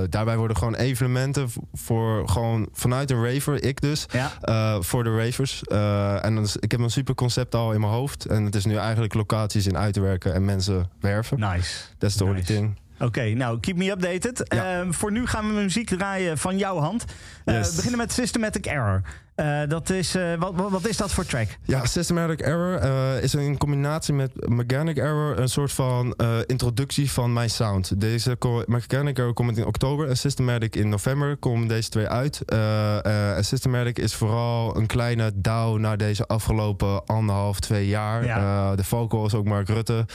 [0.10, 4.82] daarbij worden gewoon evenementen voor gewoon vanuit een raver, ik dus, ja.
[4.82, 5.64] voor de ravers.
[6.22, 8.26] En ik heb een super concept al in mijn hoofd.
[8.26, 11.40] En het is nu eigenlijk locaties in uit te werken en mensen werven.
[11.40, 11.82] Nice.
[11.98, 12.54] That's the only nice.
[12.54, 12.78] thing.
[13.00, 14.42] Oké, nou, keep me updated.
[14.44, 14.80] Ja.
[14.80, 17.06] Eh, voor nu gaan we muziek draaien van jouw hand.
[17.46, 17.70] Yes.
[17.70, 19.02] We beginnen met Systematic Error.
[19.36, 21.48] Eh, dat is, eh, wat, wat, is dat voor track?
[21.64, 26.16] Ja, Systematic Error eh, is in combinatie met Mechanic Error een soort van
[26.46, 28.02] introductie van mijn sound.
[28.02, 32.42] Deze Mechanic Error komt in oktober en Systematic in november komen deze twee uit.
[32.46, 38.26] En Systematic is vooral een kleine douw naar deze afgelopen anderhalf, twee jaar.
[38.26, 38.76] Ja.
[38.76, 40.06] De vocal is ook Mark Rutte.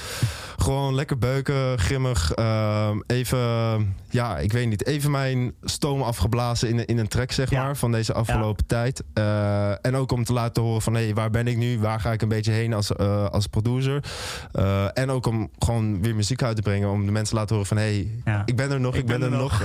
[0.57, 2.33] Gewoon lekker beuken, grimmig.
[2.33, 7.51] eh, even, ja, ik weet niet, even mijn stoom afgeblazen in, in een track, zeg
[7.51, 7.63] Ja.
[7.65, 9.03] maar, van deze afgelopen tijd.
[9.15, 11.79] Eh, en ook om te laten horen van, hé, hey, waar ben ik nu?
[11.79, 14.05] Waar ga ik een beetje heen als, eh, als producer?
[14.53, 17.55] Eh, en ook om gewoon weer muziek uit te brengen, om de mensen te laten
[17.57, 18.43] horen van, hé, hey, Ja.
[18.45, 19.59] ik ben er nog, ik, ben, er nog.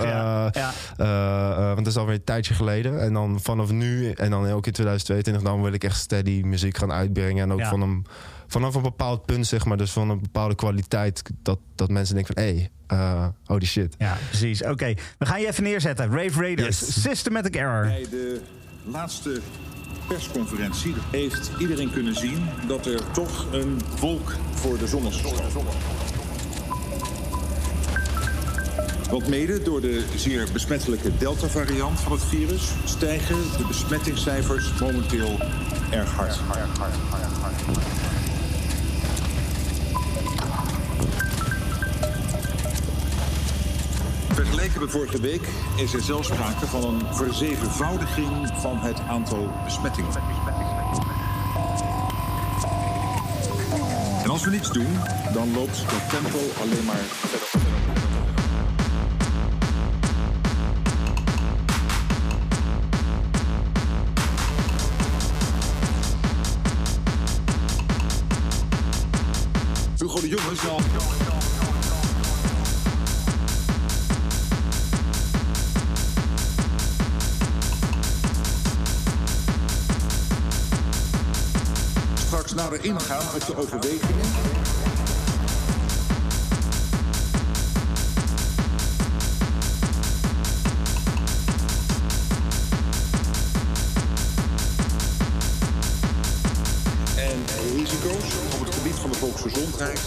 [1.74, 3.02] want dat is alweer een tijdje geleden.
[3.02, 6.78] En dan vanaf nu en dan ook in 2022, dan wil ik echt steady muziek
[6.78, 7.44] gaan uitbrengen.
[7.44, 8.06] En ook van een,
[8.56, 12.34] vanaf een bepaald punt, zeg maar, dus van een bepaalde kwaliteit, dat, dat mensen denken
[12.36, 13.96] van, hé, hey, eh, holy shit.
[13.98, 14.64] Ja, precies.
[14.64, 16.12] Oké, we gaan je even neerzetten.
[16.12, 17.02] Rave Raiders, Yes.
[17.02, 17.82] Systematic Error.
[17.86, 18.42] Bij de
[18.84, 19.42] laatste
[20.08, 25.22] persconferentie heeft iedereen kunnen zien dat er toch een wolk voor de zon is.
[29.10, 35.40] Want mede door de zeer besmettelijke Delta-variant van het virus stijgen de besmettingscijfers momenteel
[35.92, 36.40] erg hard.
[44.36, 50.12] Vergeleken met vorige week is er zelfs sprake van een verzevenvoudiging van het aantal besmettingen.
[54.24, 54.98] En als we niets doen,
[55.34, 57.48] dan loopt dat tempo alleen maar verder.
[69.98, 70.80] Hugo de Jonge zal
[82.56, 84.26] nader ingaan op de overwegingen.
[97.16, 97.46] En
[97.76, 100.00] risico's op het gebied van de volksgezondheid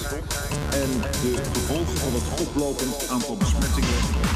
[0.70, 4.27] en de gevolgen van het oplopend aantal besmettingen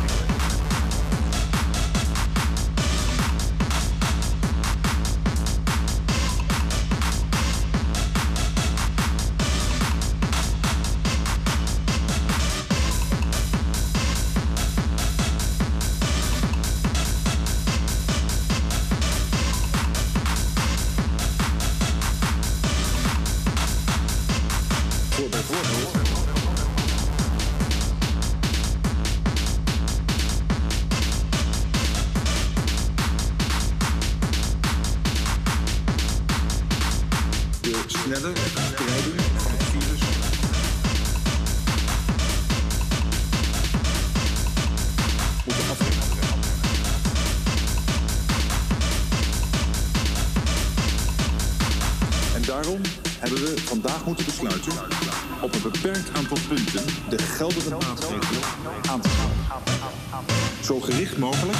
[55.40, 58.42] op een beperkt aantal punten de geldende maatregelen
[58.90, 60.24] aan te gaan.
[60.62, 61.58] Zo gericht mogelijk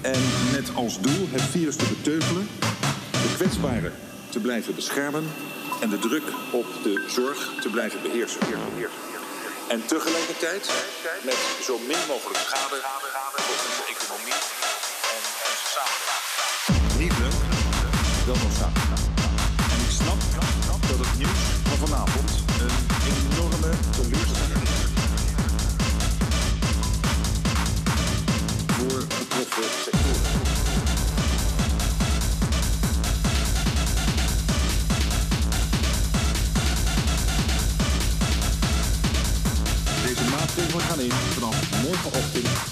[0.00, 2.48] en met als doel het virus te beteugelen,
[3.10, 3.92] de kwetsbaren
[4.28, 5.24] te blijven beschermen
[5.80, 8.40] en de druk op de zorg te blijven beheersen.
[9.68, 10.70] En tegelijkertijd
[11.24, 12.80] met zo min mogelijk schade
[13.34, 14.38] voor onze economie
[15.14, 16.98] en onze samenleving.
[16.98, 17.38] Niet leuk,
[18.26, 18.89] wel noodzakelijk.
[18.89, 18.89] En
[42.02, 42.69] Ojo,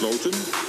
[0.00, 0.59] Sloten.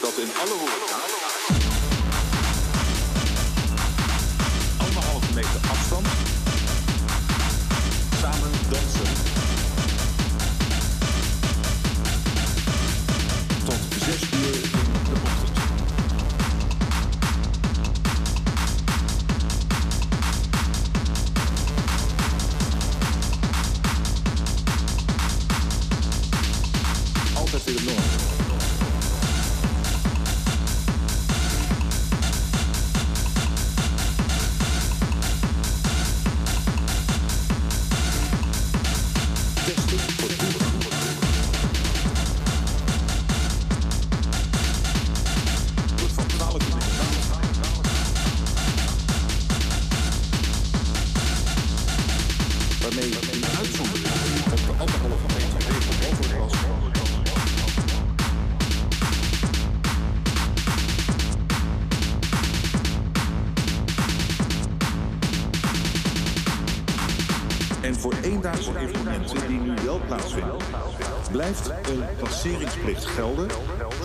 [73.00, 73.48] Gelden,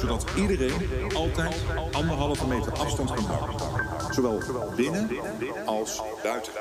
[0.01, 0.73] zodat iedereen
[1.15, 1.55] altijd
[1.93, 3.57] anderhalve meter afstand kan houden.
[4.11, 4.43] Zowel
[4.77, 5.09] binnen
[5.67, 6.53] als buiten.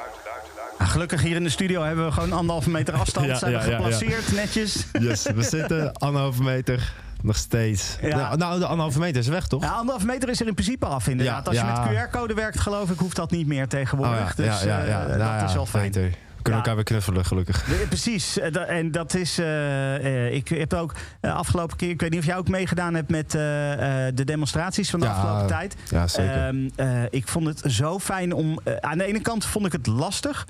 [0.78, 3.26] Ah, gelukkig hier in de studio hebben we gewoon anderhalve meter afstand.
[3.26, 3.76] Ja, zijn we ja, ja, ja.
[3.76, 4.86] geplaceerd, netjes.
[5.00, 6.94] Yes, we zitten anderhalve meter.
[7.22, 7.98] Nog steeds.
[8.02, 8.16] Ja.
[8.16, 9.62] Nou, nou, de anderhalve meter is weg, toch?
[9.64, 11.44] Ja, anderhalve meter is er in principe af inderdaad.
[11.44, 11.90] Ja, Als je ja.
[11.92, 14.20] met QR-code werkt, geloof ik, hoeft dat niet meer tegenwoordig.
[14.38, 15.02] Oh ja, dus ja, ja, ja.
[15.02, 15.92] eh, Nou dat ja, is wel fijn.
[15.92, 16.14] Beter,
[16.46, 17.80] kunnen elkaar weer knuffelen, gelukkig.
[17.80, 19.38] Ja, Precies, Eh, en dat is.
[19.40, 21.90] eh, eh, ik heb ook afgelopen keer.
[21.90, 25.48] Ik weet niet of jij ook meegedaan hebt met de demonstraties van de Ja, afgelopen
[25.48, 25.76] tijd.
[25.90, 26.34] Ja, zeker.
[26.48, 28.60] Ehm, eh, ik vond het zo fijn om.
[28.80, 30.46] aan de ene kant vond ik het lastig.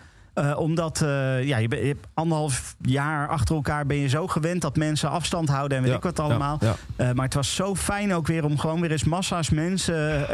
[0.58, 1.00] omdat
[1.42, 5.78] ja, je, bent- anderhalf jaar achter elkaar ben je zo gewend dat mensen afstand houden
[5.78, 6.60] en weet Ja, ik wat allemaal.
[6.98, 10.26] maar het was zo fijn ook weer om gewoon weer eens massa's mensen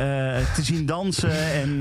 [0.55, 1.51] te zien dansen.
[1.53, 1.77] En.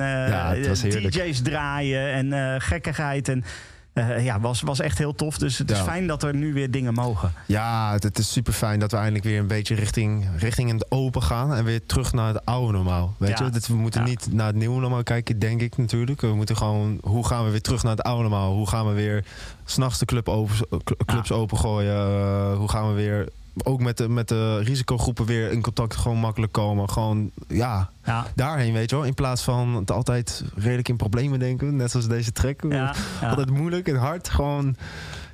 [1.10, 3.28] DJ's draaien en gekkigheid.
[3.28, 3.44] En
[3.92, 5.38] eh, ja, was, was echt heel tof.
[5.38, 5.84] Dus het is Ja.
[5.84, 7.32] fijn dat er nu weer dingen mogen.
[7.46, 10.90] Ja, het, het is super fijn dat we eindelijk weer een beetje richting, richting het
[10.90, 11.54] open gaan.
[11.54, 13.14] En weer terug naar het oude normaal.
[13.18, 13.44] Weet Ja.
[13.44, 14.06] je, dat we moeten Ja.
[14.06, 16.20] niet naar het nieuwe normaal kijken, denk ik natuurlijk.
[16.20, 18.52] We moeten gewoon, hoe gaan we weer terug naar het oude normaal?
[18.54, 19.24] Hoe gaan we weer
[19.64, 20.54] s'nachts de club open,
[21.06, 21.94] clubs opengooien?
[21.96, 23.28] Eh, hoe gaan we weer,
[23.66, 26.90] ook met de, met de risicogroepen weer in contact gewoon makkelijk komen?
[26.90, 29.04] Gewoon, ja, Ja, daarheen, weet je wel.
[29.04, 31.76] In plaats van het altijd redelijk in problemen denken.
[31.76, 32.62] Net zoals deze track.
[32.68, 33.28] ja, ja.
[33.28, 34.28] Altijd moeilijk en hard.
[34.28, 34.76] Gewoon,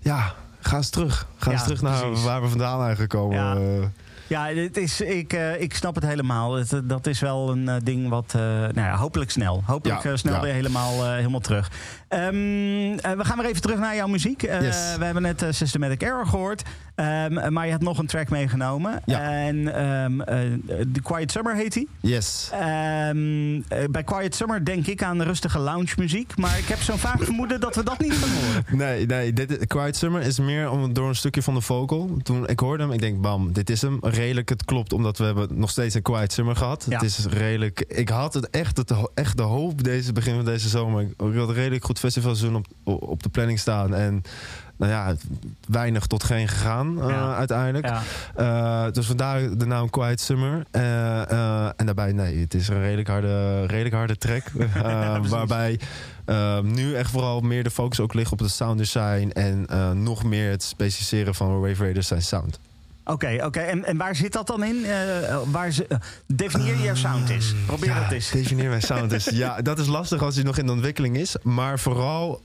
[0.01, 1.27] ja, ga eens terug.
[1.37, 2.25] Ga eens terug naar precies.
[2.25, 3.37] waar we vandaan zijn gekomen.
[3.37, 3.55] Ja.
[3.57, 3.87] Eh,
[4.29, 6.55] Ja, dit is, ik, eh, ik snap het helemaal.
[6.55, 9.63] Het, dat is wel een eh, ding wat, eh, nou ja, hopelijk snel.
[9.65, 10.41] Hopelijk Ja, eh, snel ja.
[10.41, 11.71] weer helemaal, eh, helemaal terug.
[12.09, 12.25] Ehm,
[12.99, 14.43] eh, we gaan weer even terug naar jouw muziek.
[14.43, 14.95] Eh, Yes.
[14.99, 16.63] We hebben net eh, Systematic Error gehoord.
[16.97, 19.03] Ehm, maar je had nog een track meegenomen.
[19.05, 19.21] Ja.
[19.21, 20.37] En ehm, eh,
[20.93, 21.89] The Quiet Summer heet die.
[22.01, 22.49] yes.
[22.53, 26.37] Ehm, eh, bij Quiet Summer denk ik aan rustige lounge muziek.
[26.37, 28.65] Maar ik heb zo'n vaag vermoeden dat we dat niet gaan horen.
[28.87, 32.17] Nee, nee dit, Quiet Summer is meer om, door een stukje van de vocal.
[32.23, 33.99] Toen ik hoorde hem, ik denk, bam, dit is hem.
[34.01, 36.87] Redelijk, het klopt, omdat we hebben nog steeds een Quiet Summer gehad.
[36.89, 36.99] Ja.
[36.99, 37.85] Het is redelijk...
[37.89, 41.03] Ik had het echt, het, echt de hoop deze begin van deze zomer.
[41.03, 43.95] Ik had een redelijk goed festivalseizoen op, op de planning staan.
[43.95, 44.23] En
[44.77, 45.15] nou ja,
[45.69, 47.35] weinig tot geen gegaan eh, Ja.
[47.37, 47.87] uiteindelijk.
[47.87, 48.03] Ja.
[48.87, 50.65] Eh, dus vandaar de naam Quiet Summer.
[50.71, 54.43] Eh, en daarbij, nee, het is een redelijk harde, redelijk harde track.
[55.29, 55.81] Waarbij
[56.63, 59.31] nu echt vooral meer de focus ook ligt op het sound design.
[59.33, 59.67] En
[60.03, 62.59] nog meer het specificeren van Wave Raiders zijn sound.
[63.09, 63.61] Oké, oké.
[63.61, 64.85] En, en waar zit dat dan in?
[64.85, 67.55] Eh, waar ze, eh, definieer jouw sound is.
[67.67, 68.31] Probeer ja, dat eens.
[68.31, 69.25] Definieer mijn sound is.
[69.37, 71.37] Ja, dat is lastig als hij nog in de ontwikkeling is.
[71.43, 72.43] Maar vooral,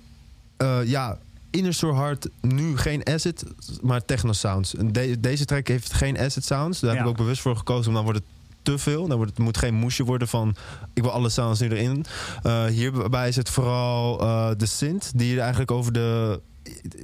[0.85, 1.17] ja,
[1.51, 3.43] Inner Hard nu geen acid,
[3.81, 4.73] maar techno sounds.
[4.85, 6.79] De- deze track heeft geen acid sounds.
[6.79, 8.27] Daar heb ik ook bewust voor gekozen, want dan wordt het
[8.61, 9.07] te veel.
[9.07, 10.55] Dan wordt het, moet geen moesje worden van
[10.93, 12.05] ik wil alle sounds nu erin.
[12.43, 16.41] Eh, hierbij is het vooral eh, de synth die er eigenlijk over de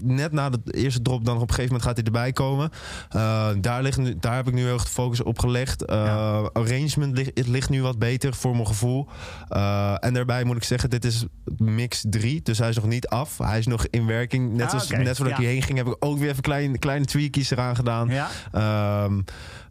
[0.01, 2.69] net na de eerste drop dan op een gegeven moment gaat hij erbij komen.
[3.09, 5.85] Eh, daar, ligt nu, daar heb ik nu heel erg de focus op gelegd.
[5.85, 6.49] Eh, Ja.
[6.53, 9.07] Arrangement ligt, het ligt nu wat beter voor mijn gevoel.
[9.47, 11.25] Eh, en daarbij moet ik zeggen, dit is
[11.57, 13.37] mix 3, dus hij is nog niet af.
[13.37, 14.53] Hij is nog in werking.
[14.53, 15.33] Net, Ah, zoals, net voordat Ja.
[15.33, 18.07] ik hierheen ging, heb ik ook weer even klein, kleine tweakies eraan gedaan.
[18.09, 18.27] Ja.
[18.51, 19.19] Ehm,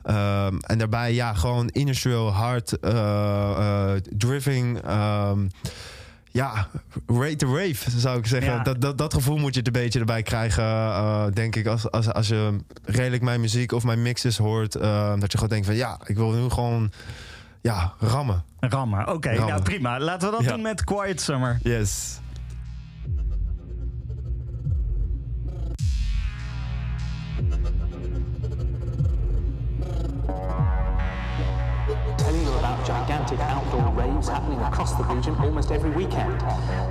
[0.03, 4.81] ehm, en daarbij, ja, gewoon industrial, hard, eh, driving.
[4.81, 5.47] ehm,
[6.37, 6.69] ja,
[7.07, 8.53] rate the rave, zou ik zeggen.
[8.53, 8.63] Ja.
[8.63, 11.67] Dat, dat, dat gevoel moet je er een beetje erbij krijgen, eh, denk ik.
[11.67, 14.75] Als, als, als je redelijk mijn muziek of mijn mixes hoort.
[14.75, 16.91] eh, dat je gewoon denkt van, ja, ik wil nu gewoon
[17.61, 18.45] ja, rammen.
[18.61, 19.09] Rammen.
[19.13, 20.01] Oké, nou prima.
[20.01, 20.53] Laten we dat Ja.
[20.53, 21.59] doen met Quiet Summer.
[21.63, 22.19] Yes.
[32.87, 36.41] Gigantic outdoor raves happening across the region almost every weekend.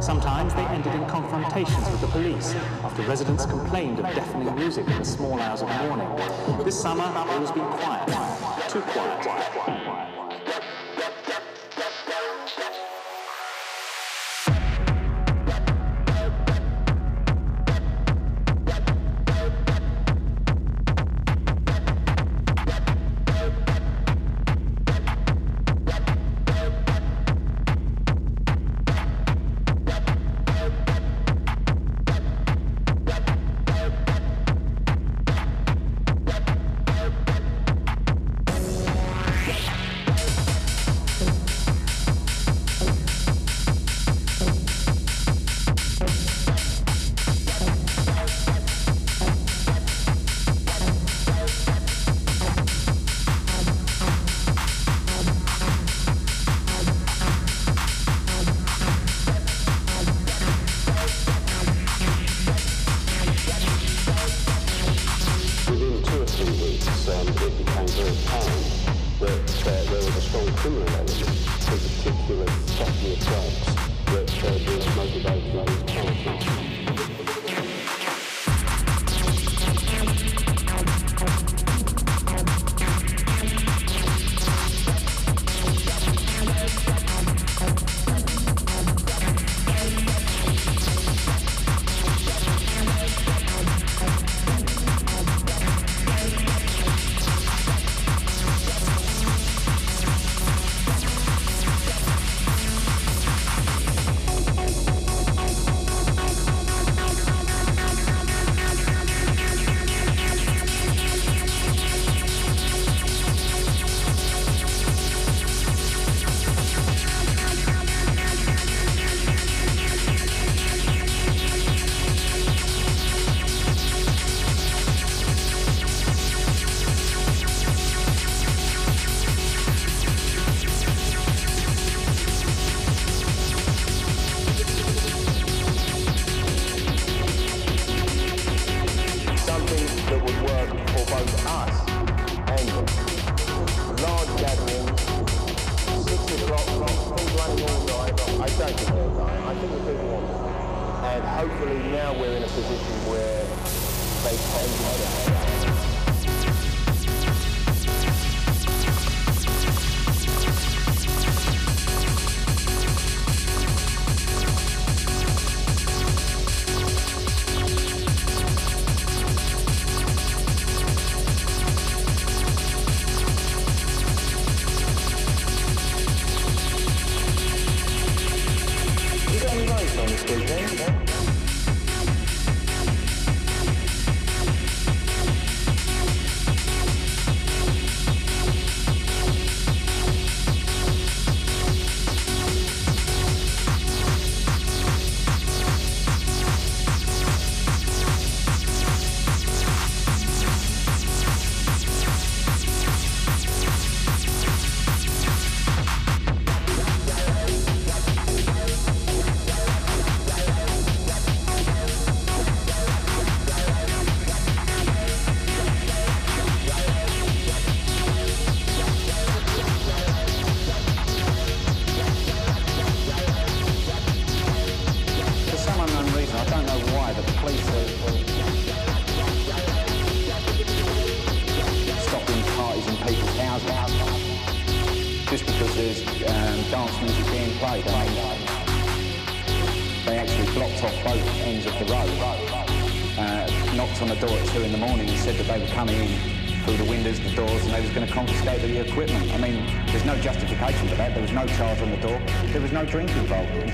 [0.04, 4.98] Sometimes they ended in confrontations with the police after residents complained of deafening music in
[4.98, 6.66] the small hours of the morning.
[6.66, 8.70] This summer, all has been quiet.
[8.70, 10.15] Too quiet.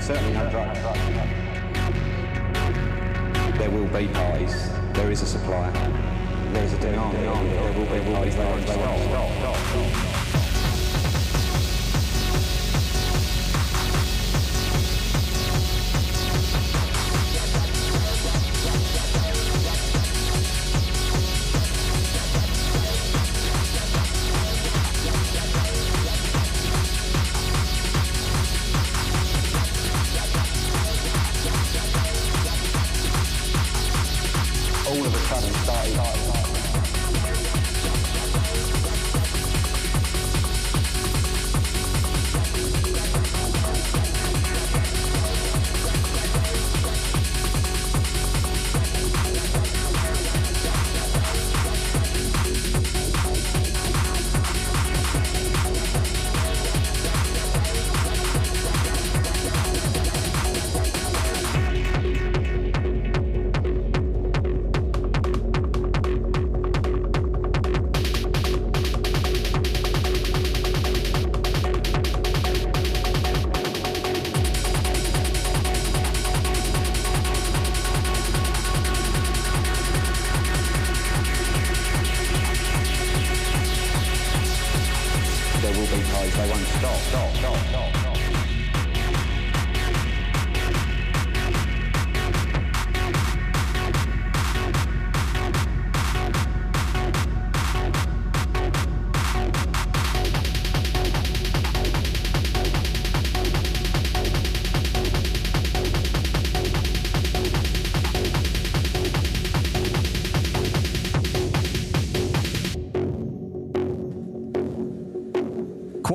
[0.02, 0.80] Certainly no drugs.
[3.56, 4.68] There will be parties.
[4.94, 5.70] There is a supply.
[6.52, 7.16] There is a demand.
[7.16, 8.34] There will be parties.
[8.34, 10.01] They won't stop.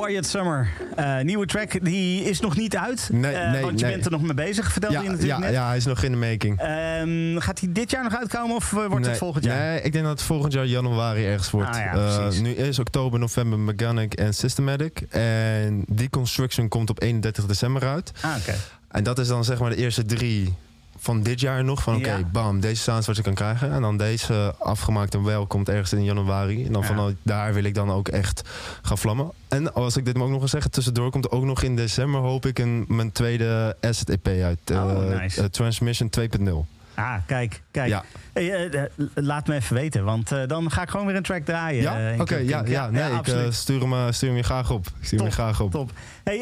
[0.08, 0.70] Quiet Summer.
[0.96, 3.10] Eh, nieuwe track, die is nog niet uit.
[3.12, 3.94] Nee, Eh, nee, want je nee.
[3.94, 5.54] bent er nog mee bezig, vertelde Ja, je natuurlijk ja, net.
[5.54, 6.60] ja, hij is nog in de making.
[6.60, 9.60] Ehm, gaat hij dit jaar nog uitkomen of eh, wordt het volgend jaar?
[9.60, 11.70] Nee, ik denk dat het volgend jaar januari ergens wordt.
[11.70, 15.00] Ah, ja, nu is oktober, november Mechanic en Systematic.
[15.10, 18.12] En Deconstruction komt op 31 december uit.
[18.22, 18.56] Ah, oké.
[18.92, 20.54] En dat is dan zeg maar de eerste drie
[21.00, 21.82] van dit jaar nog.
[21.84, 22.24] Van oké, Ja.
[22.32, 23.72] bam, deze sounds wat je kan krijgen.
[23.72, 26.66] En dan deze afgemaakt en wel komt ergens in januari.
[26.66, 26.88] En dan Ja.
[26.88, 28.42] vanuit daar wil ik dan ook echt
[28.88, 29.32] gaan vlammen.
[29.48, 32.46] En als ik dit ook nog eens zeggen, tussendoor komt ook nog in december hoop
[32.46, 34.60] ik een, mijn tweede asset EP uit.
[34.72, 35.42] Oh, eh, nice.
[35.42, 36.77] eh, Transmission 2.0.
[36.98, 37.90] Ah, kijk, kijk.
[37.90, 38.04] Ja.
[38.34, 38.82] Hey, eh,
[39.14, 41.82] laat me even weten, want eh, dan ga ik gewoon weer een track draaien.
[41.82, 42.12] Ja?
[42.12, 44.86] eh, Oké, ja, ja, nee, ik stuur, hem, stuur hem je graag op.
[44.86, 45.72] Ik stuur hem je graag op.
[45.72, 45.92] Top.
[46.24, 46.40] Hey,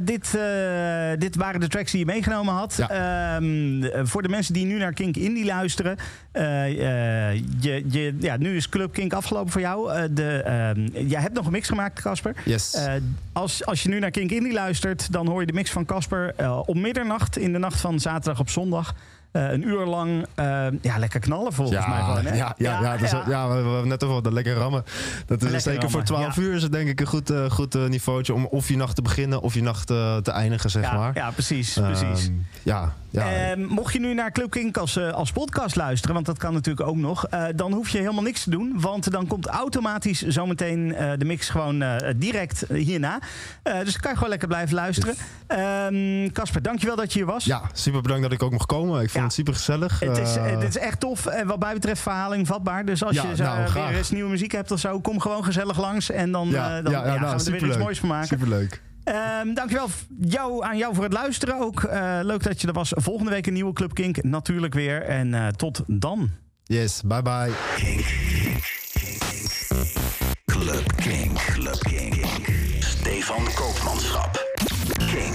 [0.00, 0.38] dit,
[1.18, 2.74] dit waren de tracks die je meegenomen had.
[2.76, 2.90] Ja.
[2.90, 5.96] Ehm, eh, voor de mensen die nu naar Kink Indie luisteren.
[6.32, 10.12] je, je, ja, nu is Club Kink afgelopen voor jou.
[10.12, 12.34] De, ehm, jij hebt nog een mix gemaakt, Casper.
[12.44, 12.78] Yes.
[13.32, 16.34] Als, als je nu naar Kink Indie luistert, dan hoor je de mix van Casper
[16.66, 18.94] om middernacht in de nacht van zaterdag op zondag.
[19.32, 22.26] Eh, een uur lang eh, ja, lekker knallen volgens mij gewoon.
[22.26, 22.34] Hè?
[22.34, 23.48] Ja, ja, ja, dus, ja.
[23.48, 24.84] we, hebben net over de lekker rammen.
[25.26, 26.42] Dat is zeker rammen, voor 12 ja.
[26.42, 29.02] uur is het denk ik een goed, eh, goed niveautje om of je nacht te
[29.02, 31.14] beginnen of je nacht te eindigen, zeg Ja, maar.
[31.14, 31.76] ja, precies.
[31.76, 32.30] Ehm, precies.
[32.62, 33.32] ja, ja.
[33.50, 36.52] Ehm, mocht je nu naar Club Kink als, eh, als podcast luisteren, want dat kan
[36.52, 38.72] natuurlijk ook nog, eh, dan hoef je helemaal niks te doen.
[38.80, 41.84] Want dan komt automatisch zometeen eh, de mix gewoon
[42.16, 43.18] direct hierna.
[43.62, 45.14] Dus dan kan je gewoon lekker blijven luisteren.
[45.46, 47.44] Ehm, Casper, dankjewel dat je hier was.
[47.44, 48.94] ja, super bedankt dat ik ook mocht komen.
[49.02, 49.22] Ik vond Ja.
[49.22, 50.00] het super gezellig.
[50.00, 51.26] Het is, het is echt tof.
[51.26, 52.84] En wat mij betreft verhaling vatbaar.
[52.84, 55.44] Dus als Ja, je zo, nou, weer eens nieuwe muziek hebt of zo, kom gewoon
[55.44, 56.10] gezellig langs.
[56.10, 56.60] En dan, dan
[56.92, 58.26] gaan we er weer iets moois van maken.
[58.28, 58.80] Superleuk.
[59.04, 59.88] Ehm, dankjewel
[60.20, 61.82] jou, aan jou voor het luisteren ook.
[61.82, 62.92] Eh, leuk dat je er was.
[62.94, 65.02] Volgende week een nieuwe Club Kink natuurlijk weer.
[65.02, 66.30] En eh, tot dan.
[66.64, 67.50] Yes, bye bye.
[70.44, 71.38] Club King.
[71.38, 72.26] Club King.
[72.78, 74.48] Stefan Koopmanschap.
[74.96, 75.34] King.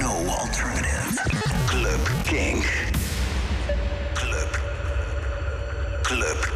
[0.00, 1.30] No alternative.
[1.66, 2.64] Club King.
[4.14, 4.60] Club.
[6.02, 6.53] Club.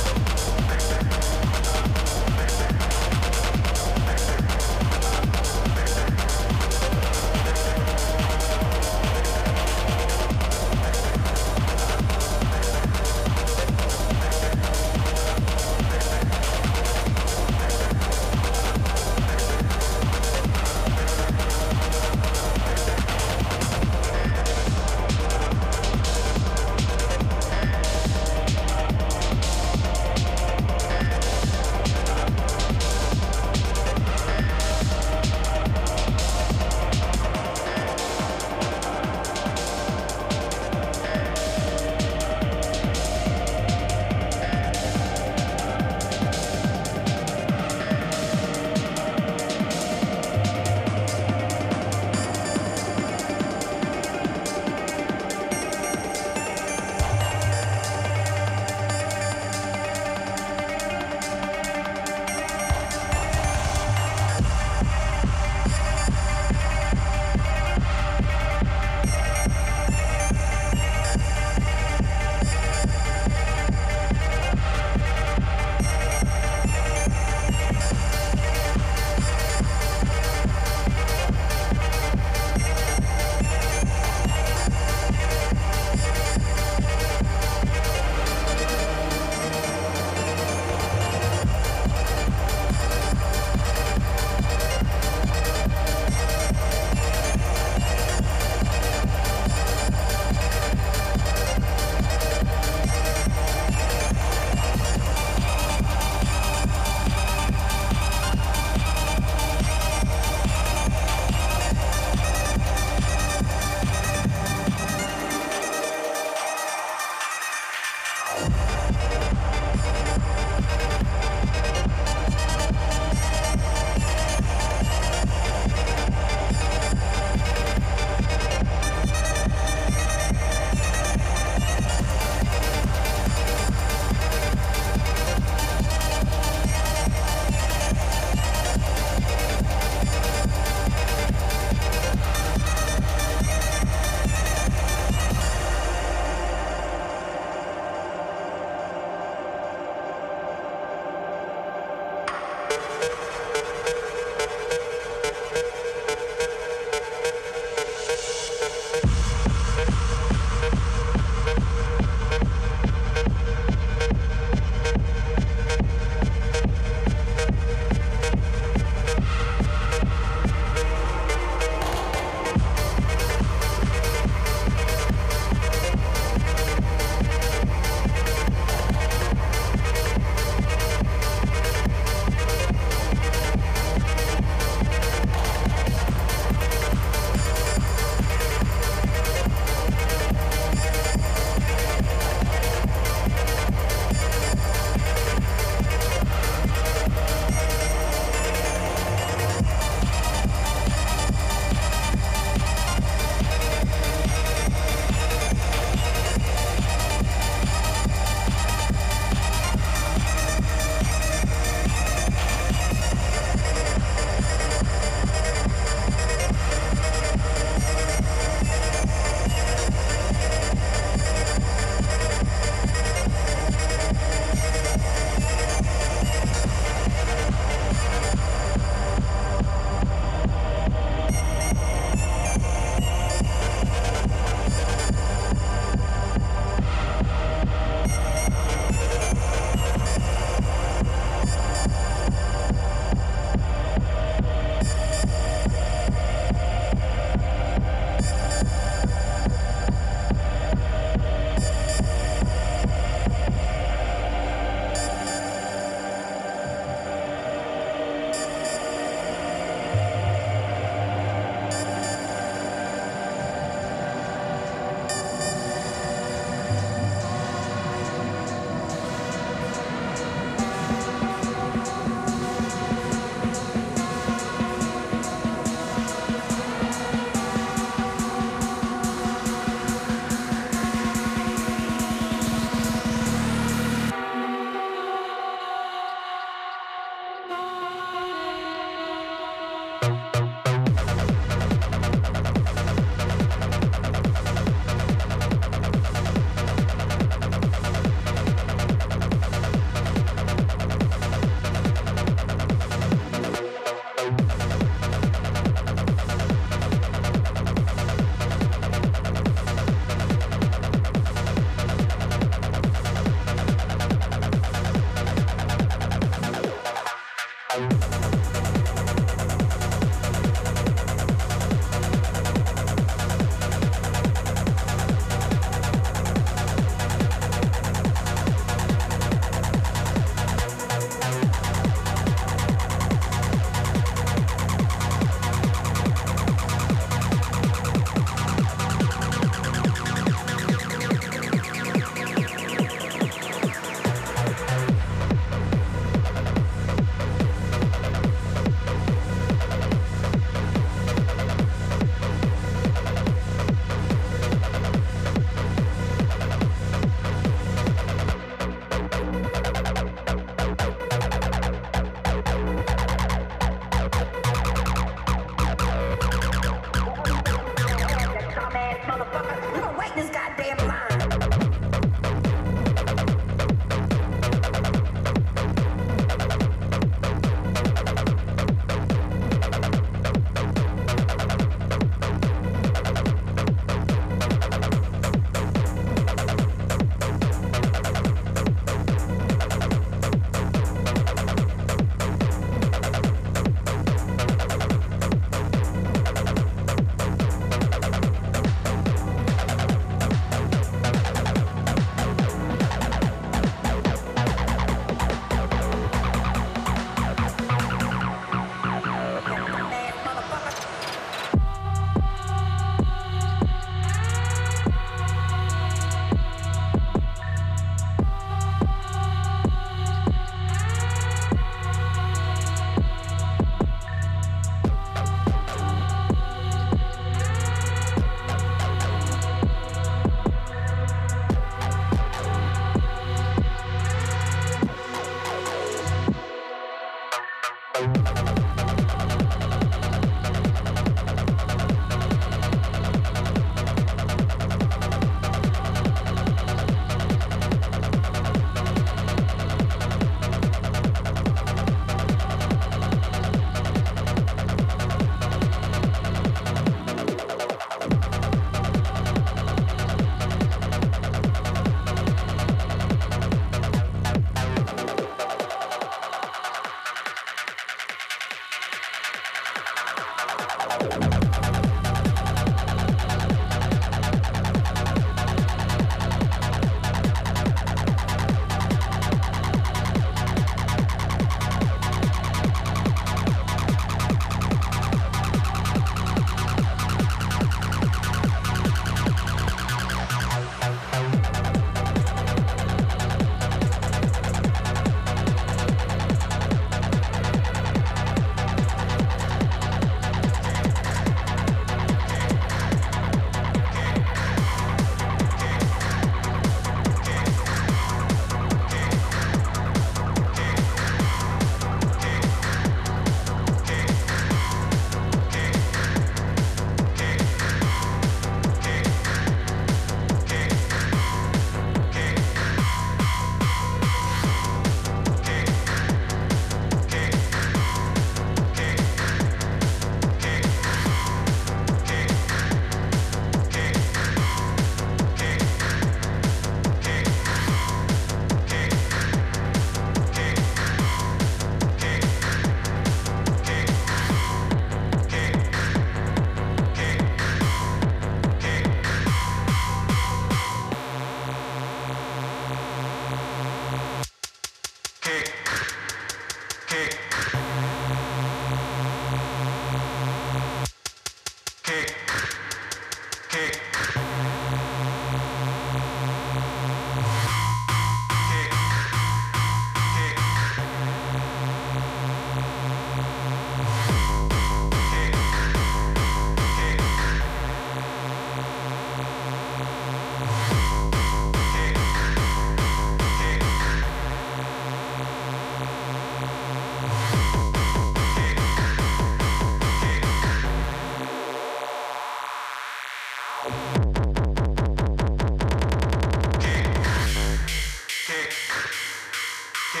[599.92, 600.00] キッ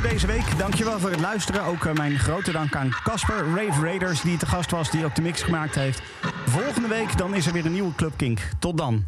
[0.00, 0.58] voor deze week.
[0.58, 1.64] Dankjewel voor het luisteren.
[1.64, 5.14] Ook eh, mijn grote dank aan Casper, Rave Raiders, die te gast was, die ook
[5.14, 6.02] de mix gemaakt heeft.
[6.46, 8.40] Volgende week dan is er weer een nieuwe Club Kink.
[8.58, 9.04] Tot dan.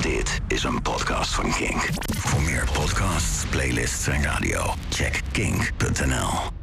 [0.00, 1.88] Dit is een podcast van Kink.
[2.16, 6.53] Voor meer podcasts, playlists en radio, check kink.nl.